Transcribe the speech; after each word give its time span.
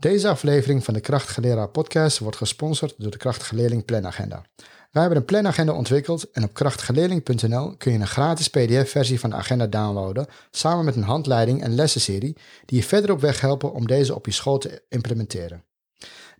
Deze 0.00 0.28
aflevering 0.28 0.84
van 0.84 0.94
de 0.94 1.00
Krachtige 1.00 1.40
Leraar 1.40 1.68
podcast 1.68 2.18
wordt 2.18 2.36
gesponsord 2.36 2.94
door 2.98 3.10
de 3.10 3.16
Krachtige 3.16 3.54
Leerling 3.54 3.84
Planagenda. 3.84 4.42
Wij 4.90 5.02
hebben 5.02 5.18
een 5.18 5.24
planagenda 5.24 5.72
ontwikkeld 5.72 6.30
en 6.30 6.44
op 6.44 6.54
krachtigeleerling.nl 6.54 7.76
kun 7.76 7.92
je 7.92 7.98
een 7.98 8.06
gratis 8.06 8.48
pdf-versie 8.48 9.20
van 9.20 9.30
de 9.30 9.36
agenda 9.36 9.66
downloaden, 9.66 10.26
samen 10.50 10.84
met 10.84 10.96
een 10.96 11.02
handleiding 11.02 11.62
en 11.62 11.74
lessenserie 11.74 12.36
die 12.64 12.78
je 12.78 12.84
verder 12.84 13.10
op 13.10 13.20
weg 13.20 13.40
helpen 13.40 13.72
om 13.72 13.86
deze 13.86 14.14
op 14.14 14.26
je 14.26 14.32
school 14.32 14.58
te 14.58 14.82
implementeren. 14.88 15.64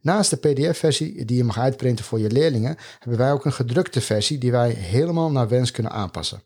Naast 0.00 0.30
de 0.30 0.36
pdf-versie 0.36 1.24
die 1.24 1.36
je 1.36 1.44
mag 1.44 1.58
uitprinten 1.58 2.04
voor 2.04 2.18
je 2.18 2.30
leerlingen, 2.30 2.76
hebben 2.98 3.18
wij 3.18 3.32
ook 3.32 3.44
een 3.44 3.52
gedrukte 3.52 4.00
versie 4.00 4.38
die 4.38 4.50
wij 4.50 4.70
helemaal 4.70 5.30
naar 5.30 5.48
wens 5.48 5.70
kunnen 5.70 5.92
aanpassen. 5.92 6.42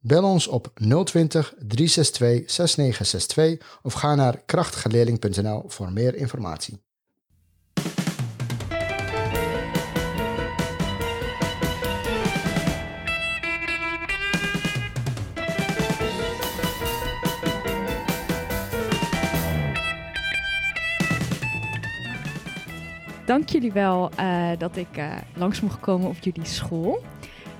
Bel 0.00 0.24
ons 0.24 0.46
op 0.46 0.70
020 0.74 1.54
362 1.58 2.50
6962 2.50 3.78
of 3.82 3.92
ga 3.92 4.14
naar 4.14 4.42
krachtigeleerling.nl 4.46 5.64
voor 5.66 5.92
meer 5.92 6.14
informatie. 6.14 6.86
Dank 23.24 23.48
jullie 23.48 23.72
wel 23.72 24.10
uh, 24.20 24.50
dat 24.58 24.76
ik 24.76 24.96
uh, 24.96 25.16
langs 25.34 25.60
mocht 25.60 25.80
komen 25.80 26.08
op 26.08 26.18
jullie 26.18 26.44
school. 26.44 27.02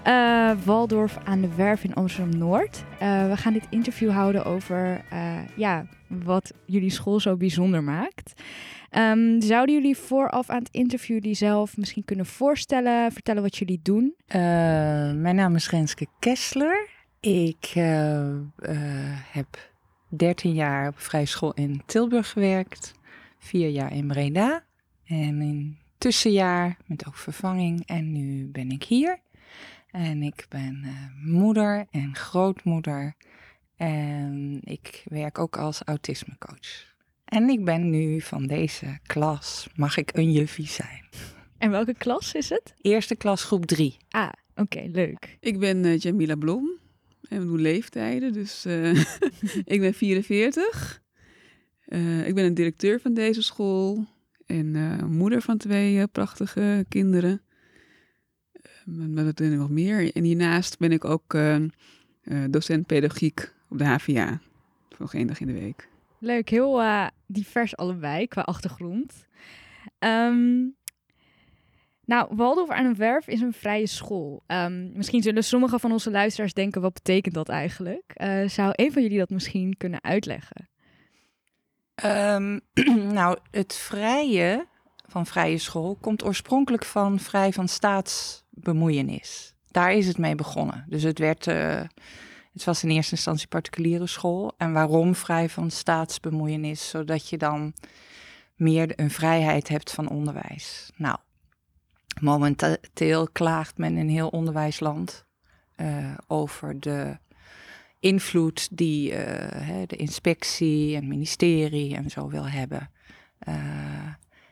Uh, 0.09 0.53
Waldorf 0.65 1.19
aan 1.25 1.41
de 1.41 1.55
Werf 1.55 1.85
in 1.85 1.95
Amsterdam-Noord. 1.95 2.85
we 2.99 3.33
gaan 3.35 3.53
dit 3.53 3.67
interview 3.71 4.11
houden 4.11 4.45
over 4.45 5.05
ja, 5.57 5.87
wat 6.07 6.53
jullie 6.67 6.91
school 6.91 7.21
zo 7.21 7.37
bijzonder 7.37 7.83
maakt. 7.83 8.43
Um, 8.91 9.41
zouden 9.41 9.75
jullie 9.75 9.97
vooraf 9.97 10.51
aan 10.51 10.59
het 10.59 10.69
interview 10.71 11.19
jullie 11.19 11.35
zelf 11.35 11.77
misschien 11.77 12.05
kunnen 12.05 12.27
voorstellen, 12.27 13.13
vertellen 13.13 13.43
wat 13.43 13.57
jullie 13.57 13.81
doen? 13.83 14.15
mijn 15.21 15.35
naam 15.35 15.55
is 15.55 15.71
Renske 15.71 16.07
Kessler. 16.19 16.89
Ik 17.21 17.71
heb 19.33 19.71
13 20.09 20.53
jaar 20.53 20.89
op 20.89 20.99
vrije 20.99 21.27
school 21.27 21.53
in 21.55 21.83
Tilburg 21.87 22.31
gewerkt, 22.31 22.95
vier 23.39 23.69
jaar 23.69 23.93
in 23.93 24.07
Breda. 24.07 24.63
En 25.05 25.41
in 25.41 25.79
tussenjaar 25.99 26.77
met 26.87 27.07
ook 27.07 27.17
vervanging. 27.17 27.87
En 27.87 28.13
nu 28.13 28.47
ben 28.47 28.71
ik 28.71 28.83
hier. 28.83 29.19
En 29.91 30.23
ik 30.23 30.47
ben 30.49 30.83
uh, 30.85 31.33
moeder 31.33 31.87
en 31.91 32.15
grootmoeder. 32.15 33.15
En 33.77 34.61
ik 34.65 35.05
werk 35.09 35.39
ook 35.39 35.57
als 35.57 35.83
autismecoach. 35.85 36.97
En 37.25 37.49
ik 37.49 37.65
ben 37.65 37.91
nu 37.91 38.21
van 38.21 38.47
deze 38.47 38.99
klas, 39.07 39.69
mag 39.75 39.97
ik 39.97 40.17
een 40.17 40.33
juffie 40.33 40.69
zijn. 40.69 41.05
En 41.59 41.71
welke 41.71 41.95
klas 41.95 42.35
is 42.35 42.49
het? 42.49 42.75
Eerste 42.81 43.17
klas 43.17 43.45
groep 43.45 43.67
3. 43.67 43.97
Ah, 44.09 44.33
oké, 44.55 44.89
leuk. 44.93 45.37
Ik 45.41 45.59
ben 45.59 45.85
uh, 45.85 45.99
Jamila 45.99 46.35
Blom 46.37 46.79
en 47.29 47.41
we 47.41 47.47
doen 47.47 47.61
leeftijden, 47.61 48.33
dus 48.33 48.67
uh, 48.67 49.05
ik 49.75 49.81
ben 49.81 49.95
44. 49.95 51.03
ik 52.25 52.35
ben 52.35 52.45
een 52.45 52.55
directeur 52.55 53.01
van 53.01 53.15
deze 53.15 53.43
school 53.43 54.07
en 54.47 54.75
uh, 54.75 55.03
moeder 55.03 55.43
van 55.43 55.57
twee 55.57 55.95
uh, 55.95 56.05
prachtige 56.13 56.85
kinderen. 56.89 57.43
Wat 58.97 59.35
ben 59.35 59.53
ik 59.53 59.59
nog 59.59 59.71
meer? 59.71 60.13
En 60.15 60.23
hiernaast 60.23 60.79
ben 60.79 60.93
ik 60.93 61.05
ook 61.05 61.37
docent 62.51 62.87
pedagogiek 62.87 63.53
op 63.69 63.79
de 63.79 63.85
HVA. 63.85 64.41
Nog 64.99 65.15
één 65.15 65.27
dag 65.27 65.41
in 65.41 65.47
de 65.47 65.53
week. 65.53 65.89
Leuk, 66.19 66.49
heel 66.49 66.83
divers 67.27 67.77
allebei 67.77 68.27
qua 68.27 68.41
achtergrond. 68.41 69.27
Um, 69.99 70.77
nou, 72.05 72.37
Waldorf 72.37 72.71
aan 72.71 72.85
een 72.85 72.97
Werf 72.97 73.27
is 73.27 73.41
een 73.41 73.53
vrije 73.53 73.87
school. 73.87 74.43
Um, 74.47 74.93
misschien 74.95 75.23
zullen 75.23 75.45
sommige 75.45 75.79
van 75.79 75.93
onze 75.93 76.11
luisteraars 76.11 76.55
denken, 76.55 76.81
wat 76.81 76.93
betekent 76.93 77.35
dat 77.35 77.49
eigenlijk? 77.49 78.13
zou 78.47 78.73
een 78.73 78.93
van 78.93 79.03
jullie 79.03 79.19
dat 79.19 79.31
misschien 79.31 79.77
kunnen 79.77 80.03
uitleggen? 80.03 80.69
Um, 82.05 82.61
nou, 83.19 83.39
het 83.51 83.75
vrije 83.75 84.67
van 85.07 85.27
vrije 85.27 85.59
school 85.59 85.97
komt 86.01 86.25
oorspronkelijk 86.25 86.85
van 86.85 87.19
vrij 87.19 87.53
van 87.53 87.69
staatsbemoeienis. 88.59 89.55
Daar 89.71 89.93
is 89.93 90.07
het 90.07 90.19
mee 90.19 90.35
begonnen. 90.35 90.85
Dus 90.89 91.03
het 91.03 91.19
werd, 91.19 91.47
uh, 91.47 91.81
het 92.53 92.65
was 92.65 92.83
in 92.83 92.91
eerste 92.91 93.15
instantie 93.15 93.49
particuliere 93.49 94.07
school. 94.07 94.53
En 94.57 94.73
waarom 94.73 95.15
vrij 95.15 95.49
van 95.49 95.71
staatsbemoeienis? 95.71 96.89
Zodat 96.89 97.29
je 97.29 97.39
dan 97.39 97.75
meer 98.57 98.93
een 99.01 99.11
vrijheid 99.11 99.69
hebt 99.69 99.91
van 99.93 100.09
onderwijs. 100.09 100.91
Nou, 100.97 101.17
momenteel 102.21 103.29
klaagt 103.33 103.79
men 103.79 103.97
in 103.97 104.09
heel 104.09 104.29
onderwijsland 104.29 105.25
uh, 105.77 106.15
over 106.27 106.81
de 106.81 107.19
invloed 108.01 108.77
die 108.77 109.13
uh, 109.13 109.17
de 109.87 109.97
inspectie 109.97 110.97
en 110.97 111.09
ministerie 111.09 111.97
en 111.97 112.11
zo 112.11 112.29
wil 112.29 112.49
hebben. 112.49 112.91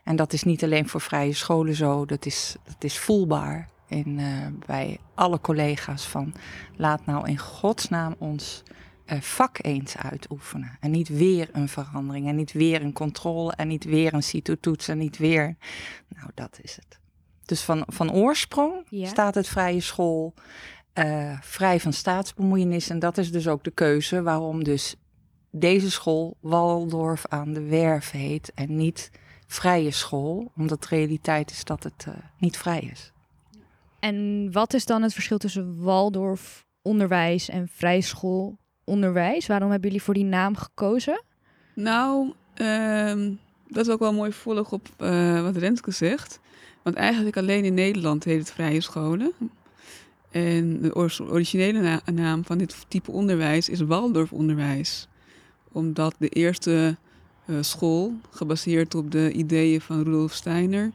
En 0.05 0.16
dat 0.16 0.33
is 0.33 0.43
niet 0.43 0.65
alleen 0.65 0.89
voor 0.89 1.00
vrije 1.00 1.33
scholen 1.33 1.75
zo, 1.75 2.05
dat 2.05 2.27
is, 2.27 2.56
dat 2.65 2.84
is 2.84 2.99
voelbaar 2.99 3.69
in, 3.88 4.19
uh, 4.19 4.47
bij 4.66 4.98
alle 5.14 5.41
collega's 5.41 6.06
van 6.06 6.34
laat 6.76 7.06
nou 7.06 7.28
in 7.28 7.38
godsnaam 7.38 8.14
ons 8.19 8.62
vak 9.20 9.58
eens 9.60 9.97
uitoefenen. 9.97 10.76
En 10.80 10.91
niet 10.91 11.08
weer 11.08 11.48
een 11.52 11.69
verandering 11.69 12.28
en 12.28 12.36
niet 12.36 12.52
weer 12.52 12.82
een 12.82 12.92
controle 12.92 13.52
en 13.52 13.69
niet 13.69 13.84
weer 13.84 14.14
een 14.14 14.22
CITO-toets 14.22 14.88
en 14.88 14.98
niet 14.98 15.19
weer... 15.19 15.56
Nou, 16.08 16.30
dat 16.34 16.58
is 16.62 16.76
het. 16.76 16.98
Dus 17.44 17.62
van, 17.62 17.82
van 17.86 18.12
oorsprong 18.12 18.86
ja. 18.88 19.06
staat 19.06 19.34
het 19.34 19.48
vrije 19.48 19.80
school 19.80 20.34
uh, 20.98 21.38
vrij 21.41 21.80
van 21.80 21.92
staatsbemoeienis. 21.92 22.88
En 22.91 22.98
dat 22.98 23.18
is 23.18 23.32
dus 23.32 23.48
ook 23.48 23.64
de 23.64 23.70
keuze 23.70 24.22
waarom 24.22 24.64
dus 24.64 24.94
deze 25.50 25.91
school 25.91 26.36
Waldorf 26.41 27.26
aan 27.28 27.53
de 27.53 27.62
Werf 27.62 28.10
heet 28.10 28.53
en 28.54 28.76
niet 28.76 29.10
vrije 29.47 29.91
school. 29.91 30.53
Omdat 30.56 30.82
de 30.82 30.97
realiteit 30.97 31.50
is 31.50 31.64
dat 31.64 31.82
het 31.82 32.04
uh, 32.08 32.14
niet 32.38 32.56
vrij 32.56 32.80
is. 32.80 33.12
En 33.99 34.49
wat 34.53 34.75
is 34.75 34.87
dan 34.87 35.03
het 35.03 35.12
verschil 35.12 35.39
tussen 35.39 35.83
Waldorf 35.83 36.67
onderwijs 36.83 37.49
en 37.49 37.69
vrije 37.69 38.01
school 38.01 38.59
onderwijs? 38.84 39.47
Waarom 39.47 39.71
hebben 39.71 39.89
jullie 39.89 40.05
voor 40.05 40.15
die 40.15 40.25
naam 40.25 40.57
gekozen? 40.57 41.23
Nou, 41.75 42.33
uh, 42.57 43.37
dat 43.69 43.87
is 43.87 43.93
ook 43.93 43.99
wel 43.99 44.12
mooi 44.12 44.33
volg 44.33 44.73
op 44.73 44.89
uh, 44.99 45.43
wat 45.43 45.57
Renske 45.57 45.91
zegt. 45.91 46.41
Want 46.83 46.97
eigenlijk 46.97 47.37
alleen 47.37 47.65
in 47.65 47.75
Nederland 47.75 48.25
heet 48.25 48.39
het 48.39 48.53
vrije 48.53 48.81
scholen. 48.81 49.33
En 50.31 50.81
de 50.81 50.95
originele 51.21 52.01
naam 52.13 52.45
van 52.45 52.59
dit 52.59 52.84
type 52.89 53.11
onderwijs 53.11 53.69
is 53.69 53.81
Waldorfonderwijs. 53.81 55.09
Omdat 55.73 56.15
de 56.19 56.28
eerste 56.28 56.97
uh, 57.47 57.57
school, 57.61 58.13
gebaseerd 58.31 58.95
op 58.95 59.11
de 59.11 59.33
ideeën 59.33 59.81
van 59.81 60.03
Rudolf 60.03 60.33
Steiner, 60.33 60.93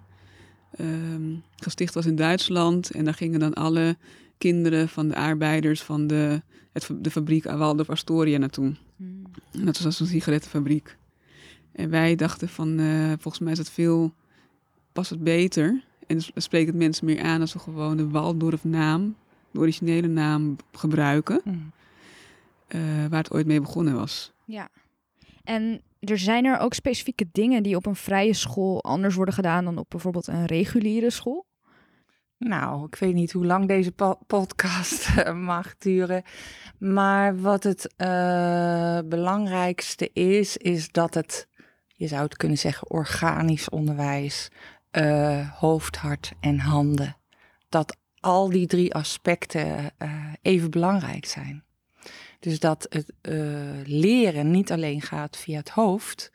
um, 0.79 1.43
gesticht 1.55 1.93
was 1.93 2.05
in 2.05 2.15
Duitsland. 2.15 2.91
En 2.91 3.05
daar 3.05 3.13
gingen 3.13 3.39
dan 3.39 3.53
alle 3.53 3.97
kinderen 4.37 4.89
van 4.89 5.07
de 5.07 5.15
arbeiders 5.15 5.81
van 5.81 6.07
de, 6.07 6.41
het, 6.71 6.89
de 6.99 7.11
fabriek 7.11 7.43
Waldorf 7.43 7.89
Astoria 7.89 8.37
naartoe. 8.37 8.75
Hmm. 8.95 9.23
En 9.51 9.65
dat 9.65 9.79
was 9.79 9.99
een 9.99 10.07
sigarettenfabriek. 10.07 10.97
En 11.71 11.89
wij 11.89 12.15
dachten 12.15 12.49
van, 12.49 12.79
uh, 12.79 13.11
volgens 13.19 13.39
mij 13.39 13.51
is 13.51 13.57
het 13.57 13.69
veel, 13.69 14.13
past 14.91 15.09
het 15.09 15.23
beter. 15.23 15.83
En 16.07 16.17
dan 16.17 16.41
spreekt 16.41 16.67
het 16.67 16.75
mensen 16.75 17.05
meer 17.05 17.21
aan 17.21 17.41
als 17.41 17.53
we 17.53 17.59
gewoon 17.59 17.97
de 17.97 18.09
Waldorf 18.09 18.63
naam 18.63 19.15
de 19.51 19.59
originele 19.59 20.07
naam 20.07 20.55
gebruiken. 20.71 21.41
Mm. 21.43 21.71
Uh, 22.75 22.81
waar 23.09 23.23
het 23.23 23.31
ooit 23.31 23.45
mee 23.45 23.61
begonnen 23.61 23.95
was. 23.95 24.31
Ja. 24.45 24.69
En 25.43 25.81
er 26.01 26.17
zijn 26.17 26.45
er 26.45 26.59
ook 26.59 26.73
specifieke 26.73 27.29
dingen 27.31 27.63
die 27.63 27.75
op 27.75 27.85
een 27.85 27.95
vrije 27.95 28.33
school 28.33 28.83
anders 28.83 29.15
worden 29.15 29.33
gedaan 29.33 29.65
dan 29.65 29.77
op 29.77 29.89
bijvoorbeeld 29.89 30.27
een 30.27 30.45
reguliere 30.45 31.09
school? 31.09 31.49
Nou, 32.37 32.85
ik 32.85 32.95
weet 32.95 33.13
niet 33.13 33.31
hoe 33.31 33.45
lang 33.45 33.67
deze 33.67 33.91
podcast 34.27 35.09
eh, 35.17 35.33
mag 35.33 35.77
duren. 35.77 36.23
Maar 36.79 37.39
wat 37.39 37.63
het 37.63 37.93
uh, 37.97 38.99
belangrijkste 39.05 40.09
is, 40.13 40.57
is 40.57 40.91
dat 40.91 41.13
het, 41.13 41.47
je 41.95 42.07
zou 42.07 42.23
het 42.23 42.37
kunnen 42.37 42.57
zeggen, 42.57 42.89
organisch 42.89 43.69
onderwijs, 43.69 44.49
uh, 44.91 45.49
hoofd, 45.59 45.95
hart 45.95 46.31
en 46.39 46.59
handen. 46.59 47.17
Dat 47.69 47.97
al 48.19 48.49
die 48.49 48.67
drie 48.67 48.93
aspecten 48.93 49.91
even 50.41 50.69
belangrijk 50.69 51.25
zijn. 51.25 51.63
Dus 52.41 52.59
dat 52.59 52.85
het 52.89 53.13
uh, 53.21 53.79
leren 53.83 54.51
niet 54.51 54.71
alleen 54.71 55.01
gaat 55.01 55.37
via 55.37 55.57
het 55.57 55.69
hoofd, 55.69 56.31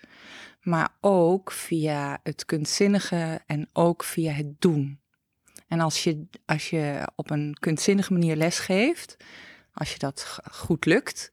maar 0.62 0.88
ook 1.00 1.53
via 1.53 2.20
het 2.23 2.44
kunstzinnige 2.44 3.41
en 3.47 3.69
ook 3.73 4.05
via 4.05 4.32
het 4.32 4.61
doen. 4.61 5.00
En 5.69 5.81
als 5.81 6.05
je, 6.05 6.26
als 6.44 6.70
je 6.70 7.08
op 7.14 7.31
een 7.31 7.56
kunstzinnige 7.61 8.12
manier 8.12 8.37
lesgeeft, 8.37 9.17
als 9.73 9.93
je 9.93 9.99
dat 9.99 10.38
goed 10.50 10.85
lukt, 10.85 11.32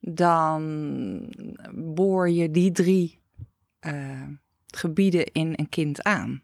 dan 0.00 1.32
boor 1.74 2.30
je 2.30 2.50
die 2.50 2.72
drie 2.72 3.20
uh, 3.80 4.28
gebieden 4.66 5.24
in 5.32 5.52
een 5.56 5.68
kind 5.68 6.02
aan. 6.02 6.42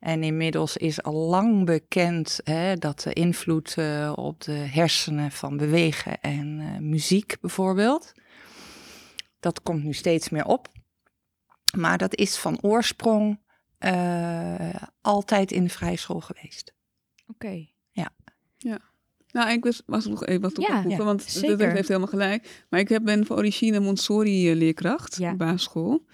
En 0.00 0.22
inmiddels 0.22 0.76
is 0.76 1.02
al 1.02 1.14
lang 1.14 1.64
bekend 1.64 2.40
hè, 2.44 2.76
dat 2.76 3.00
de 3.00 3.12
invloed 3.12 3.74
uh, 3.78 4.12
op 4.14 4.40
de 4.42 4.52
hersenen 4.52 5.30
van 5.30 5.56
bewegen 5.56 6.20
en 6.20 6.58
uh, 6.60 6.78
muziek 6.78 7.36
bijvoorbeeld, 7.40 8.12
dat 9.40 9.62
komt 9.62 9.84
nu 9.84 9.92
steeds 9.92 10.28
meer 10.28 10.44
op. 10.44 10.68
Maar 11.76 11.98
dat 11.98 12.16
is 12.16 12.36
van 12.36 12.58
oorsprong 12.62 13.40
uh, 13.78 14.74
altijd 15.00 15.52
in 15.52 15.64
de 15.64 15.70
vrije 15.70 15.96
school 15.96 16.20
geweest. 16.20 16.74
Oké. 17.26 17.46
Okay. 17.46 17.74
Ja. 17.90 18.10
Ja. 18.56 18.78
Nou, 19.32 19.50
ik 19.50 19.64
was, 19.64 19.82
was 19.86 20.06
nog 20.06 20.26
even 20.26 20.42
wat 20.42 20.58
op 20.58 20.64
Ja, 20.64 20.96
want 20.96 21.22
zeker. 21.22 21.58
dat 21.58 21.72
heeft 21.72 21.88
helemaal 21.88 22.08
gelijk. 22.08 22.64
Maar 22.70 22.80
ik 22.80 22.88
heb, 22.88 23.04
ben 23.04 23.26
van 23.26 23.36
origine 23.36 23.80
Montessori-leerkracht 23.80 25.16
Ja. 25.16 25.32
op 25.32 25.38
basisschool. 25.38 26.06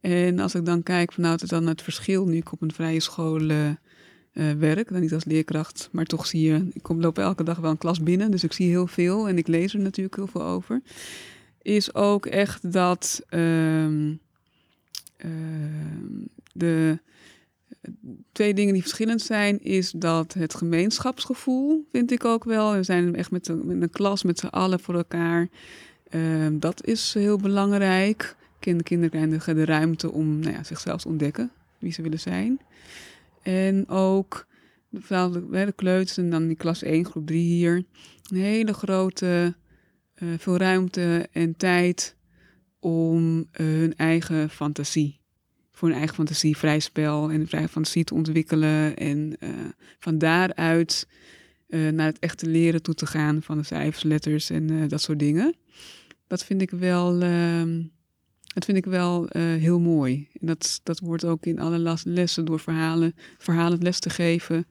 En 0.00 0.38
als 0.38 0.54
ik 0.54 0.64
dan 0.64 0.82
kijk 0.82 1.12
vanuit 1.12 1.40
het, 1.40 1.50
dan 1.50 1.66
het 1.66 1.82
verschil 1.82 2.26
nu 2.26 2.36
ik 2.36 2.52
op 2.52 2.62
een 2.62 2.72
vrije 2.72 3.00
school 3.00 3.48
eh, 3.50 3.68
eh, 3.68 3.76
werk, 4.58 4.92
dan 4.92 5.00
niet 5.00 5.14
als 5.14 5.24
leerkracht, 5.24 5.88
maar 5.92 6.04
toch 6.04 6.26
zie 6.26 6.40
je, 6.42 6.68
ik 6.72 6.82
kom, 6.82 7.00
loop 7.00 7.18
elke 7.18 7.44
dag 7.44 7.58
wel 7.58 7.70
een 7.70 7.78
klas 7.78 8.02
binnen, 8.02 8.30
dus 8.30 8.44
ik 8.44 8.52
zie 8.52 8.68
heel 8.68 8.86
veel 8.86 9.28
en 9.28 9.38
ik 9.38 9.46
lees 9.46 9.74
er 9.74 9.80
natuurlijk 9.80 10.16
heel 10.16 10.26
veel 10.26 10.42
over. 10.42 10.82
Is 11.62 11.94
ook 11.94 12.26
echt 12.26 12.72
dat 12.72 13.22
ehm, 13.28 14.12
ehm, 15.16 16.24
de 16.52 16.98
twee 18.32 18.54
dingen 18.54 18.72
die 18.72 18.82
verschillend 18.82 19.22
zijn, 19.22 19.62
is 19.62 19.90
dat 19.90 20.32
het 20.34 20.54
gemeenschapsgevoel, 20.54 21.86
vind 21.92 22.10
ik 22.10 22.24
ook 22.24 22.44
wel. 22.44 22.72
We 22.72 22.82
zijn 22.82 23.14
echt 23.16 23.30
met, 23.30 23.48
een- 23.48 23.66
met 23.66 23.82
een 23.82 23.90
klas 23.90 24.22
met 24.22 24.38
z'n 24.38 24.46
allen 24.46 24.80
voor 24.80 24.94
elkaar. 24.94 25.48
Ehm, 26.08 26.58
dat 26.58 26.86
is 26.86 27.14
heel 27.14 27.36
belangrijk. 27.36 28.36
Kind- 28.60 28.82
Kinderen 28.82 29.28
krijgen 29.28 29.54
de 29.54 29.64
ruimte 29.64 30.12
om 30.12 30.38
nou 30.38 30.52
ja, 30.52 30.64
zichzelf 30.64 31.02
te 31.02 31.08
ontdekken, 31.08 31.50
wie 31.78 31.92
ze 31.92 32.02
willen 32.02 32.20
zijn. 32.20 32.60
En 33.42 33.88
ook 33.88 34.46
de, 34.88 35.46
de 35.50 35.72
kleuters 35.76 36.16
en 36.16 36.30
dan 36.30 36.46
die 36.46 36.56
klas 36.56 36.82
1, 36.82 37.04
groep 37.04 37.26
3 37.26 37.42
hier. 37.42 37.84
Een 38.30 38.40
hele 38.40 38.72
grote, 38.72 39.54
eh, 40.14 40.28
veel 40.38 40.56
ruimte 40.56 41.28
en 41.32 41.56
tijd 41.56 42.16
om 42.78 43.46
eh, 43.52 43.66
hun 43.66 43.96
eigen 43.96 44.50
fantasie 44.50 45.18
voor 45.72 45.88
hun 45.88 45.98
eigen 45.98 46.16
fantasie 46.16 46.56
vrij 46.56 46.80
spel 46.80 47.30
en 47.30 47.48
vrij 47.48 47.68
fantasie 47.68 48.04
te 48.04 48.14
ontwikkelen. 48.14 48.96
En 48.96 49.36
eh, 49.38 49.48
van 49.98 50.18
daaruit 50.18 51.08
naar 51.68 52.06
het 52.06 52.18
echte 52.18 52.46
leren 52.46 52.82
toe 52.82 52.94
te 52.94 53.06
gaan 53.06 53.42
van 53.42 53.58
de 53.58 53.64
cijfers, 53.64 54.02
letters 54.02 54.50
en 54.50 54.88
dat 54.88 55.02
soort 55.02 55.18
dingen. 55.18 55.54
Dat 56.26 56.44
vind 56.44 56.62
ik 56.62 56.70
wel, 56.70 57.22
ehm, 57.22 57.82
dat 58.54 58.64
vind 58.64 58.76
ik 58.76 58.84
wel 58.84 59.28
eh, 59.28 59.42
heel 59.42 59.80
mooi. 59.80 60.28
En 60.40 60.46
dat, 60.46 60.80
dat 60.82 60.98
wordt 61.00 61.24
ook 61.24 61.44
in 61.46 61.58
alle 61.60 61.78
las- 61.78 62.04
lessen 62.04 62.44
door 62.44 62.60
verhalen, 62.60 63.14
verhalend 63.38 63.82
les 63.82 64.00
te 64.00 64.10
geven, 64.10 64.66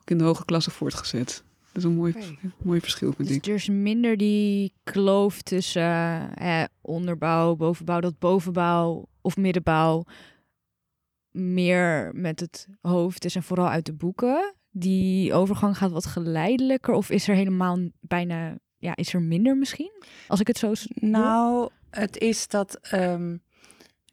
ook 0.00 0.10
in 0.10 0.18
de 0.18 0.24
hoge 0.24 0.44
klasse 0.44 0.70
voortgezet. 0.70 1.44
Dat 1.72 1.82
is 1.82 1.84
een 1.84 1.96
mooi, 1.96 2.14
mooi 2.62 2.80
verschil, 2.80 3.12
vind 3.12 3.28
Dus 3.28 3.36
ik. 3.36 3.46
er 3.46 3.54
is 3.54 3.68
minder 3.68 4.16
die 4.16 4.72
kloof 4.84 5.42
tussen 5.42 6.36
eh, 6.36 6.64
onderbouw, 6.80 7.56
bovenbouw, 7.56 8.00
dat 8.00 8.18
bovenbouw 8.18 9.08
of 9.20 9.36
middenbouw 9.36 10.04
meer 11.30 12.10
met 12.14 12.40
het 12.40 12.66
hoofd 12.80 13.24
is 13.24 13.34
en 13.36 13.42
vooral 13.42 13.68
uit 13.68 13.86
de 13.86 13.92
boeken. 13.92 14.54
Die 14.70 15.34
overgang 15.34 15.76
gaat 15.76 15.90
wat 15.90 16.06
geleidelijker 16.06 16.94
of 16.94 17.10
is 17.10 17.28
er 17.28 17.34
helemaal 17.34 17.78
bijna, 18.00 18.56
ja, 18.78 18.96
is 18.96 19.14
er 19.14 19.22
minder 19.22 19.56
misschien? 19.56 19.92
Als 20.28 20.40
ik 20.40 20.46
het 20.46 20.58
zo... 20.58 20.72
Nou, 20.94 21.68
het 21.90 22.18
is 22.18 22.48
dat 22.48 22.78
ehm, 22.80 23.36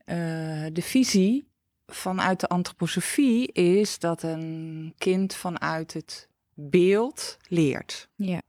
eh, 0.05 0.65
de 0.73 0.81
visie 0.81 1.47
vanuit 1.85 2.39
de 2.39 2.47
antroposofie 2.47 3.51
is 3.51 3.99
dat 3.99 4.23
een 4.23 4.93
kind 4.97 5.35
vanuit 5.35 5.93
het 5.93 6.29
beeld 6.53 7.37
leert. 7.47 8.09
Ja. 8.15 8.41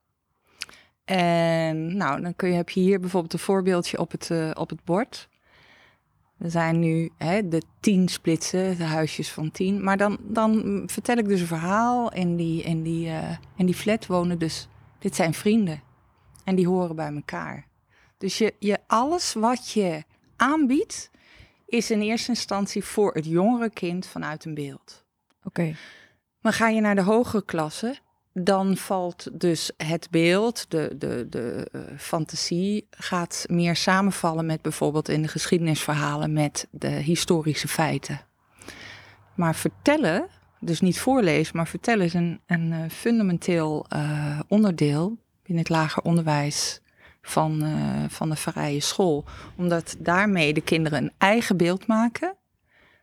En 1.05 1.97
nou, 1.97 2.21
dan 2.21 2.37
kun 2.37 2.49
je, 2.49 2.55
heb 2.55 2.71
je 2.71 2.81
hier 2.81 3.01
bijvoorbeeld 3.01 3.33
een 3.33 3.39
voorbeeldje 3.39 3.99
op 3.99 4.11
het, 4.11 4.31
eh, 4.31 4.51
op 4.55 4.71
het 4.71 4.85
bord. 4.85 5.29
Er 6.39 6.51
zijn 6.51 6.79
nu 6.79 7.11
hè, 7.17 7.49
de 7.49 7.63
tien 7.81 8.09
splitsen, 8.09 8.77
de 8.77 8.85
huisjes 8.85 9.31
van 9.33 9.51
tien. 9.51 9.83
Maar 9.83 9.97
dan, 9.97 10.19
dan 10.23 10.83
vertel 10.87 11.17
ik 11.17 11.29
dus 11.29 11.41
een 11.41 11.47
verhaal. 11.47 12.13
In 12.13 12.37
die, 12.37 12.63
in, 12.63 12.83
die, 12.83 13.09
eh, 13.09 13.37
in 13.57 13.67
die 13.67 13.75
flat 13.75 14.07
wonen 14.07 14.39
dus... 14.39 14.69
Dit 14.99 15.15
zijn 15.15 15.35
vrienden. 15.35 15.83
En 16.45 16.55
die 16.55 16.67
horen 16.67 16.97
bij 16.97 17.15
elkaar. 17.15 17.67
Dus 18.19 18.39
je, 18.39 18.55
je, 18.59 18.79
alles 18.87 19.33
wat 19.33 19.71
je 19.71 20.05
aanbiedt... 20.37 21.11
is 21.67 21.91
in 21.91 22.01
eerste 22.01 22.29
instantie 22.29 22.85
voor 22.85 23.15
het 23.15 23.25
jongere 23.25 23.71
kind 23.71 24.07
vanuit 24.07 24.45
een 24.45 24.55
beeld. 24.55 25.05
Oké. 25.45 25.77
Maar 26.41 26.53
ga 26.53 26.69
je 26.69 26.81
naar 26.81 26.95
de 26.95 27.03
hogere 27.03 27.45
klasse, 27.45 27.99
dan 28.33 28.77
valt 28.77 29.41
dus 29.41 29.71
het 29.77 30.09
beeld, 30.11 30.71
de, 30.71 30.95
de, 30.99 31.27
de 31.31 31.69
eh, 31.73 31.81
fantasie, 31.99 32.87
gaat 32.91 33.45
meer 33.49 33.77
samenvallen 33.77 34.47
met 34.47 34.63
bijvoorbeeld 34.63 35.09
in 35.09 35.23
de 35.23 35.29
geschiedenisverhalen 35.29 36.33
met 36.33 36.69
de 36.71 36.89
historische 36.89 37.69
feiten. 37.69 38.21
Maar 39.35 39.55
vertellen, 39.55 40.29
dus 40.61 40.81
niet 40.81 41.01
voorlezen, 41.01 41.57
maar 41.57 41.67
vertellen 41.67 42.05
is 42.05 42.15
een, 42.15 42.41
een 42.47 42.73
eh, 42.73 42.91
fundamenteel 42.91 43.87
eh, 43.89 44.41
onderdeel 44.49 45.17
in 45.45 45.59
het 45.59 45.69
lager 45.69 46.03
onderwijs 46.03 46.81
van, 47.29 47.63
eh, 47.63 48.05
van 48.09 48.29
de 48.31 48.37
vrije 48.37 48.81
school. 48.81 49.25
Omdat 49.57 49.97
daarmee 49.99 50.55
de 50.55 50.61
kinderen 50.61 51.03
een 51.03 51.13
eigen 51.19 51.57
beeld 51.57 51.87
maken. 51.87 52.37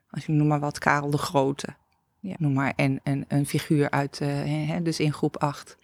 Als 0.10 0.26
je 0.26 0.32
noem 0.32 0.48
maar 0.48 0.60
wat, 0.60 0.78
Karel 0.80 1.10
de 1.10 1.18
Grote 1.18 1.76
Ja. 2.20 2.36
noem 2.38 2.54
maar, 2.54 2.74
en, 2.76 3.00
en 3.04 3.26
een 3.28 3.46
figuur 3.46 3.90
uit, 3.90 4.22
eh, 4.22 4.28
hè, 4.68 4.82
dus 4.82 5.00
in 5.00 5.14
groep 5.14 5.38
8. 5.38 5.76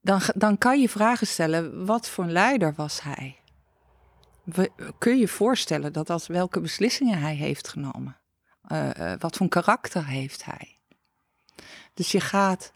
Dan, 0.00 0.20
dan 0.34 0.58
kan 0.58 0.80
je 0.80 0.88
vragen 0.88 1.26
stellen, 1.26 1.86
wat 1.86 2.08
voor 2.08 2.24
een 2.24 2.32
leider 2.32 2.74
was 2.76 3.02
hij? 3.02 3.36
We- 4.44 4.70
kun 4.98 5.12
je 5.12 5.18
je 5.20 5.28
voorstellen 5.28 5.92
dat 5.92 6.10
als 6.10 6.26
welke 6.26 6.60
beslissingen 6.60 7.18
hij 7.18 7.34
heeft 7.34 7.68
genomen? 7.68 8.16
Eh, 8.62 9.12
wat 9.18 9.32
voor 9.36 9.40
een 9.46 9.48
karakter 9.48 10.06
heeft 10.06 10.44
hij? 10.44 10.78
Dus 11.94 12.12
je 12.12 12.20
gaat 12.20 12.72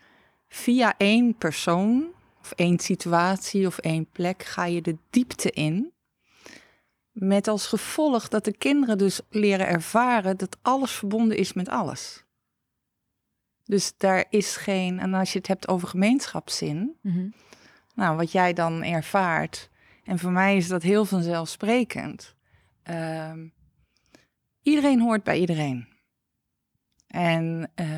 via 0.49 0.95
één 0.97 1.37
persoon, 1.37 2.07
of 2.49 2.59
één 2.59 2.79
situatie 2.79 3.67
of 3.67 3.79
één 3.79 4.09
plek, 4.11 4.43
ga 4.43 4.65
je 4.65 4.83
de 4.83 4.97
diepte 5.11 5.51
in. 5.51 5.93
Met 7.11 7.49
als 7.49 7.67
gevolg 7.67 8.29
dat 8.29 8.45
de 8.45 8.57
kinderen 8.57 8.99
dus 8.99 9.21
leren 9.31 9.67
ervaren 9.67 10.37
dat 10.37 10.57
alles 10.63 10.93
verbonden 10.93 11.37
is 11.37 11.53
met 11.53 11.69
alles. 11.69 12.25
Dus 13.65 13.93
daar 13.97 14.25
is 14.31 14.57
geen, 14.57 14.99
en 14.99 15.15
als 15.15 15.33
je 15.33 15.39
het 15.39 15.47
hebt 15.47 15.69
over 15.69 15.89
gemeenschapszin, 15.89 16.97
Mhm. 17.03 17.29
nou, 17.95 18.17
wat 18.17 18.33
jij 18.33 18.53
dan 18.53 18.83
ervaart, 18.83 19.71
en 20.05 20.19
voor 20.19 20.33
mij 20.33 20.57
is 20.57 20.69
dat 20.69 20.83
heel 20.83 21.05
vanzelfsprekend. 21.05 22.35
Ehm, 22.83 23.49
iedereen 24.63 25.01
hoort 25.01 25.23
bij 25.23 25.39
iedereen. 25.41 25.89
En 27.07 27.71
eh, 27.75 27.89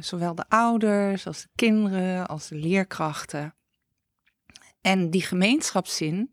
zowel 0.00 0.34
de 0.34 0.44
ouders 0.48 1.26
als 1.26 1.42
de 1.42 1.48
kinderen 1.54 2.26
als 2.26 2.48
de 2.48 2.54
leerkrachten. 2.54 3.54
En 4.86 5.10
die 5.10 5.22
gemeenschapszin 5.22 6.30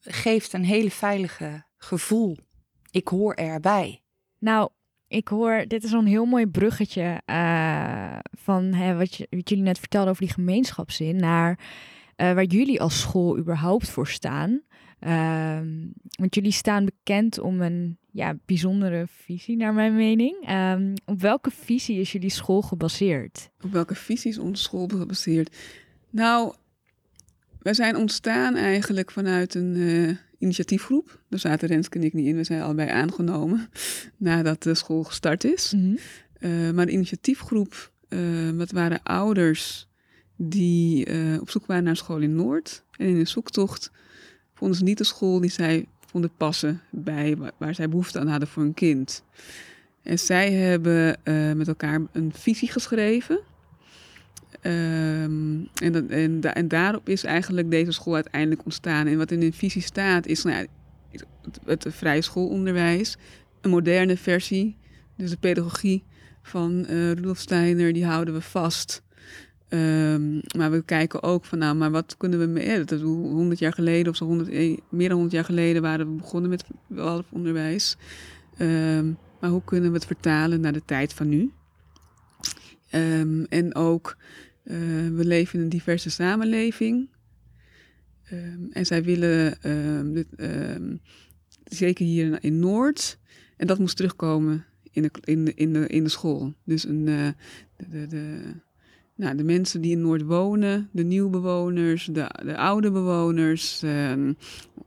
geeft 0.00 0.52
een 0.52 0.64
hele 0.64 0.90
veilige 0.90 1.64
gevoel. 1.76 2.36
Ik 2.90 3.08
hoor 3.08 3.34
erbij. 3.34 4.02
Nou, 4.38 4.68
ik 5.08 5.28
hoor, 5.28 5.64
dit 5.66 5.84
is 5.84 5.92
een 5.92 6.06
heel 6.06 6.24
mooi 6.24 6.46
bruggetje 6.46 7.22
eh, 7.24 8.18
van 8.30 8.64
hè, 8.64 8.96
wat, 8.96 9.14
je, 9.14 9.26
wat 9.30 9.48
jullie 9.48 9.64
net 9.64 9.78
vertelden 9.78 10.10
over 10.10 10.22
die 10.22 10.34
gemeenschapszin 10.34 11.16
naar 11.16 11.58
eh, 12.16 12.32
waar 12.32 12.44
jullie 12.44 12.80
als 12.80 13.00
school 13.00 13.38
überhaupt 13.38 13.88
voor 13.88 14.08
staan. 14.08 14.62
Ehm, 14.98 15.86
want 16.10 16.34
jullie 16.34 16.52
staan 16.52 16.84
bekend 16.84 17.38
om 17.38 17.60
een 17.60 17.98
ja, 18.10 18.34
bijzondere 18.44 19.06
visie, 19.08 19.56
naar 19.56 19.74
mijn 19.74 19.96
mening. 19.96 20.46
Ehm, 20.46 20.94
op 21.04 21.20
welke 21.20 21.50
visie 21.50 22.00
is 22.00 22.12
jullie 22.12 22.30
school 22.30 22.62
gebaseerd? 22.62 23.50
Op 23.64 23.72
welke 23.72 23.94
visie 23.94 24.30
is 24.30 24.38
onze 24.38 24.62
school 24.62 24.86
gebaseerd? 24.86 25.56
Nou, 26.10 26.54
wij 27.66 27.74
zijn 27.74 27.96
ontstaan 27.96 28.54
eigenlijk 28.54 29.10
vanuit 29.10 29.54
een 29.54 29.74
eh, 29.76 30.16
initiatiefgroep. 30.38 31.20
Daar 31.28 31.38
zaten 31.38 31.68
Renske 31.68 31.98
en 31.98 32.04
ik 32.04 32.12
niet 32.12 32.26
in. 32.26 32.36
We 32.36 32.44
zijn 32.44 32.62
allebei 32.62 32.90
aangenomen 32.90 33.68
nadat 34.16 34.62
de 34.62 34.74
school 34.74 35.02
gestart 35.02 35.44
is. 35.44 35.74
Eh, 36.38 36.70
maar 36.70 36.86
de 36.86 36.92
initiatiefgroep, 36.92 37.92
eh, 38.08 38.18
dat 38.58 38.70
waren 38.70 39.02
ouders 39.02 39.88
die 40.36 41.06
op 41.40 41.50
zoek 41.50 41.66
waren 41.66 41.82
naar 41.82 41.92
een 41.92 41.98
school 41.98 42.18
in 42.18 42.34
Noord. 42.34 42.84
En 42.96 43.06
in 43.06 43.16
een 43.16 43.26
zoektocht 43.26 43.90
vonden 44.54 44.76
ze 44.76 44.84
niet 44.84 44.98
de 44.98 45.04
school 45.04 45.40
die 45.40 45.50
zij 45.50 45.86
vonden 46.10 46.30
passen 46.36 46.80
bij 46.90 47.36
waar, 47.36 47.52
waar 47.58 47.74
zij 47.74 47.88
behoefte 47.88 48.18
aan 48.18 48.28
hadden 48.28 48.48
voor 48.48 48.62
een 48.62 48.74
kind. 48.74 49.22
En 50.02 50.18
zij 50.18 50.52
hebben 50.52 51.18
met 51.56 51.68
elkaar 51.68 52.00
een 52.12 52.32
visie 52.34 52.70
geschreven. 52.70 53.40
Ehm, 54.66 55.58
en, 55.74 56.10
en, 56.10 56.40
en 56.54 56.68
daarop 56.68 57.08
is 57.08 57.24
eigenlijk 57.24 57.70
deze 57.70 57.92
school 57.92 58.14
uiteindelijk 58.14 58.64
ontstaan. 58.64 59.06
En 59.06 59.18
wat 59.18 59.30
in 59.30 59.40
de 59.40 59.52
visie 59.52 59.82
staat 59.82 60.26
is 60.26 60.42
nou 60.42 60.56
ja, 60.56 60.66
het, 61.64 61.84
het 61.84 61.94
vrije 61.94 62.22
schoolonderwijs, 62.22 63.16
een 63.60 63.70
moderne 63.70 64.16
versie. 64.16 64.76
Dus 65.16 65.30
de 65.30 65.36
pedagogie 65.36 66.04
van 66.42 66.86
uh, 66.90 67.12
Rudolf 67.12 67.38
Steiner, 67.38 67.92
die 67.92 68.04
houden 68.04 68.34
we 68.34 68.40
vast. 68.40 69.02
Um, 69.68 70.40
maar 70.56 70.70
we 70.70 70.82
kijken 70.84 71.22
ook 71.22 71.44
van, 71.44 71.58
nou, 71.58 71.74
maar 71.74 71.90
wat 71.90 72.16
kunnen 72.16 72.54
we? 72.54 72.84
Dat 72.84 73.00
100 73.00 73.58
jaar 73.58 73.72
geleden 73.72 74.12
of 74.12 74.16
zo, 74.16 74.24
100, 74.24 74.48
eh, 74.48 74.78
meer 74.88 75.08
dan 75.08 75.18
100 75.18 75.32
jaar 75.32 75.44
geleden 75.44 75.82
waren 75.82 76.10
we 76.10 76.20
begonnen 76.20 76.50
met 76.50 76.64
onderwijs. 77.30 77.96
Um, 78.58 79.18
maar 79.40 79.50
hoe 79.50 79.64
kunnen 79.64 79.90
we 79.90 79.96
het 79.96 80.06
vertalen 80.06 80.60
naar 80.60 80.72
de 80.72 80.82
tijd 80.84 81.12
van 81.12 81.28
nu? 81.28 81.50
En 83.48 83.74
ook, 83.74 84.16
we 85.14 85.22
leven 85.24 85.58
in 85.58 85.64
een 85.64 85.70
diverse 85.70 86.10
samenleving. 86.10 87.08
en 88.70 88.86
zij 88.86 89.02
willen, 89.02 89.58
dit, 90.12 90.26
zeker 91.64 92.04
hier 92.04 92.38
in 92.40 92.58
Noord, 92.58 93.18
en 93.56 93.66
dat 93.66 93.78
moest 93.78 93.96
terugkomen 93.96 94.64
in 94.96 95.02
de, 95.02 95.10
in 95.24 95.44
de, 95.44 95.54
in 95.54 95.72
de, 95.72 95.86
in 95.86 96.04
de 96.04 96.10
school. 96.10 96.54
Dus 96.64 96.84
een, 96.84 97.06
uh, 97.06 97.28
de, 97.76 97.86
de, 97.88 98.06
de 98.06 98.54
nou, 99.14 99.36
de 99.36 99.44
mensen 99.44 99.80
die 99.80 99.92
in 99.92 100.00
Noord 100.00 100.22
wonen, 100.22 100.88
de 100.92 101.04
nieuwbewoners, 101.04 102.04
de, 102.04 102.30
de 102.44 102.56
oude 102.56 102.90
bewoners 102.90 103.82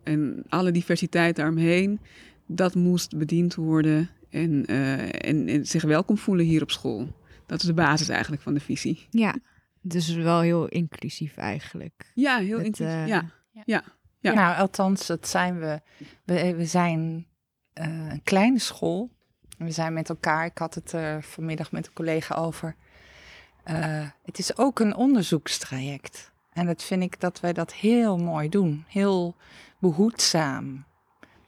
en 0.04 0.44
alle 0.50 0.72
diversiteit 0.72 1.36
daaromheen, 1.36 2.00
dat 2.46 2.76
moest 2.76 3.18
bediend 3.18 3.56
worden 3.56 4.10
en, 4.30 4.72
uh, 4.72 5.26
en, 5.26 5.48
en, 5.48 5.66
zich 5.66 5.84
welkom 5.84 6.18
voelen 6.18 6.46
hier 6.46 6.62
op 6.62 6.72
school. 6.72 7.08
Dat 7.46 7.60
is 7.60 7.66
de 7.66 7.74
basis 7.74 8.10
eigenlijk 8.10 8.42
van 8.42 8.54
de 8.54 8.60
visie. 8.60 9.08
Ja, 9.10 9.36
dus 9.82 10.14
wel 10.14 10.40
heel 10.40 10.68
inclusief 10.68 11.38
eigenlijk. 11.38 12.12
Ja, 12.14 12.38
heel 12.38 12.58
het, 12.58 12.66
inclusief. 12.66 12.96
Uh, 12.96 13.08
ja. 13.08 13.32
Ja. 13.66 13.84
ja. 14.20 14.34
Nou, 14.34 14.58
althans, 14.58 15.08
dat 15.08 15.28
zijn 15.28 15.60
we. 15.60 15.82
We, 16.24 16.56
we 16.56 16.66
zijn 16.66 17.28
uh, 17.82 17.86
een 17.86 18.24
kleine 18.24 18.60
school. 18.60 19.10
We 19.58 19.72
zijn 19.72 19.94
met 19.94 20.10
elkaar. 20.10 20.46
Ik 20.46 20.58
had 20.58 20.76
het 20.76 20.92
er 20.92 21.24
vanmiddag 21.24 21.72
met 21.72 21.88
een 21.88 21.94
collega 21.94 22.36
over 22.36 22.76
uh, 23.72 24.08
het 24.24 24.40
is 24.40 24.58
ook 24.58 24.80
een 24.80 24.96
onderzoekstraject. 24.96 26.32
En 26.54 26.66
dat 26.66 26.84
vind 26.84 27.04
ik 27.04 27.20
dat 27.20 27.40
wij 27.40 27.54
dat 27.54 27.74
heel 27.74 28.18
mooi 28.18 28.50
doen. 28.50 28.86
Heel 28.88 29.36
behoedzaam. 29.80 30.86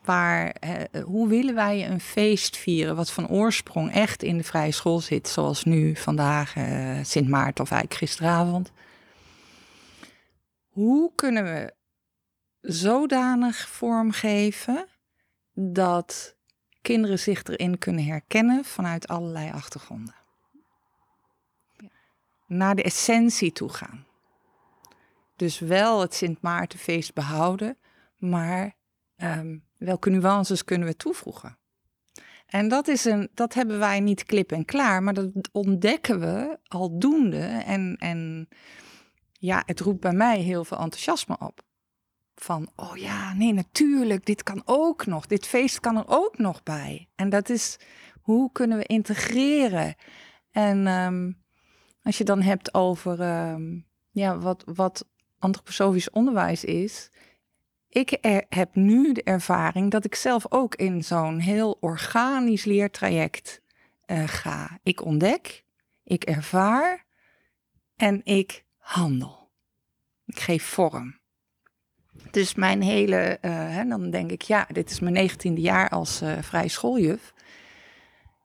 Waar, 0.04 0.56
hoe 1.04 1.28
willen 1.28 1.56
wij 1.56 1.90
een 1.90 2.00
feest 2.00 2.58
vieren 2.58 2.96
wat 2.96 3.12
van 3.12 3.28
oorsprong 3.28 3.94
echt 3.94 4.24
in 4.24 4.38
de 4.38 4.44
vrije 4.44 4.72
school 4.72 5.00
zit, 5.00 5.28
zoals 5.28 5.64
nu 5.64 5.96
vandaag, 5.96 6.56
uh, 6.56 7.00
Sint 7.04 7.28
Maarten 7.28 7.64
of 7.64 7.72
eigenlijk 7.72 8.02
gisteravond. 8.02 8.72
Hoe 10.70 11.12
kunnen 11.16 11.44
we 11.44 11.74
zodanig 12.62 13.68
vormgeven 13.68 14.88
dat 15.54 16.36
kinderen 16.82 17.20
zich 17.20 17.44
erin 17.44 17.78
kunnen 17.78 18.06
herkennen 18.06 18.66
vanuit 18.66 19.08
allerlei 19.08 19.52
achtergronden? 19.52 20.22
naar 22.52 22.76
de 22.76 22.84
essentie 22.84 23.52
toe 23.52 23.70
gaan. 23.70 24.06
Dus 25.36 25.60
wel 25.60 26.00
het 26.00 26.14
Sint 26.14 26.42
Maartenfeest 26.42 27.14
behouden, 27.14 27.78
maar 28.18 28.76
um, 29.18 29.64
welke 29.86 30.10
nuances 30.10 30.64
kunnen 30.64 30.88
we 30.88 30.96
toevoegen? 30.96 31.58
En 32.46 32.68
dat, 32.68 32.88
is 32.88 33.06
een, 33.06 33.30
dat 33.34 33.54
hebben 33.54 33.80
wij 33.80 34.00
niet 34.00 34.24
klip 34.24 34.52
en 34.52 34.66
klaar, 34.66 35.04
maar 35.04 35.14
dat 35.14 35.32
ontdekken 35.52 36.20
we 36.20 36.60
aldoende. 36.68 37.42
En, 37.66 37.96
en 38.00 38.48
ja, 39.32 39.64
het 39.66 39.80
roept 39.80 40.00
bij 40.00 40.14
mij 40.14 40.40
heel 40.40 40.66
veel 40.66 40.78
enthousiasme 40.78 41.38
op. 41.40 41.62
Van, 42.36 42.70
oh 42.76 42.98
ja, 42.98 43.34
nee, 43.34 43.54
natuurlijk, 43.54 44.26
dit 44.26 44.44
kan 44.44 44.62
ook 44.66 45.06
nog. 45.06 45.26
Dit 45.26 45.46
feest 45.46 45.80
kan 45.80 45.98
er 45.98 46.08
ook 46.08 46.38
nog 46.38 46.64
bij. 46.64 47.10
En 47.16 47.30
dat 47.30 47.50
is, 47.50 47.80
hoe 48.22 48.52
kunnen 48.52 48.78
we 48.78 48.84
integreren? 48.84 49.96
En 50.52 50.88
um, 50.88 51.42
als 52.04 52.18
je 52.18 52.24
dan 52.24 52.42
hebt 52.42 52.74
over 52.74 53.20
uh, 53.20 53.56
ja, 54.12 54.38
wat, 54.38 54.64
wat 54.74 55.06
antroposofisch 55.40 56.10
onderwijs 56.10 56.64
is. 56.64 57.10
Ik 57.92 58.18
heb 58.50 58.76
nu 58.76 59.14
de 59.14 59.24
ervaring 59.24 59.92
dat 59.92 60.06
ik 60.06 60.16
zelf 60.16 60.46
ook 60.50 60.76
in 60.76 61.04
zo'n 61.04 61.40
heel 61.40 61.78
organisch 61.80 62.64
leertraject 62.64 63.62
uh, 64.08 64.28
ga. 64.28 64.80
Ik 64.84 65.06
ontdek, 65.06 65.64
ik 66.04 66.24
ervaar 66.24 67.06
en 67.96 68.22
ik 68.24 68.66
handel. 68.78 69.52
Ik 70.26 70.40
geef 70.40 70.64
vorm. 70.64 71.20
Dus 72.32 72.56
mijn 72.56 72.82
hele, 72.82 73.38
uh, 73.42 73.52
hè, 73.52 73.86
dan 73.86 74.10
denk 74.10 74.32
ik, 74.32 74.42
ja, 74.42 74.68
dit 74.72 74.92
is 74.92 75.00
mijn 75.00 75.14
negentiende 75.14 75.62
jaar 75.62 75.90
als 75.90 76.22
uh, 76.22 76.42
vrij 76.42 76.68
schooljuf. 76.68 77.34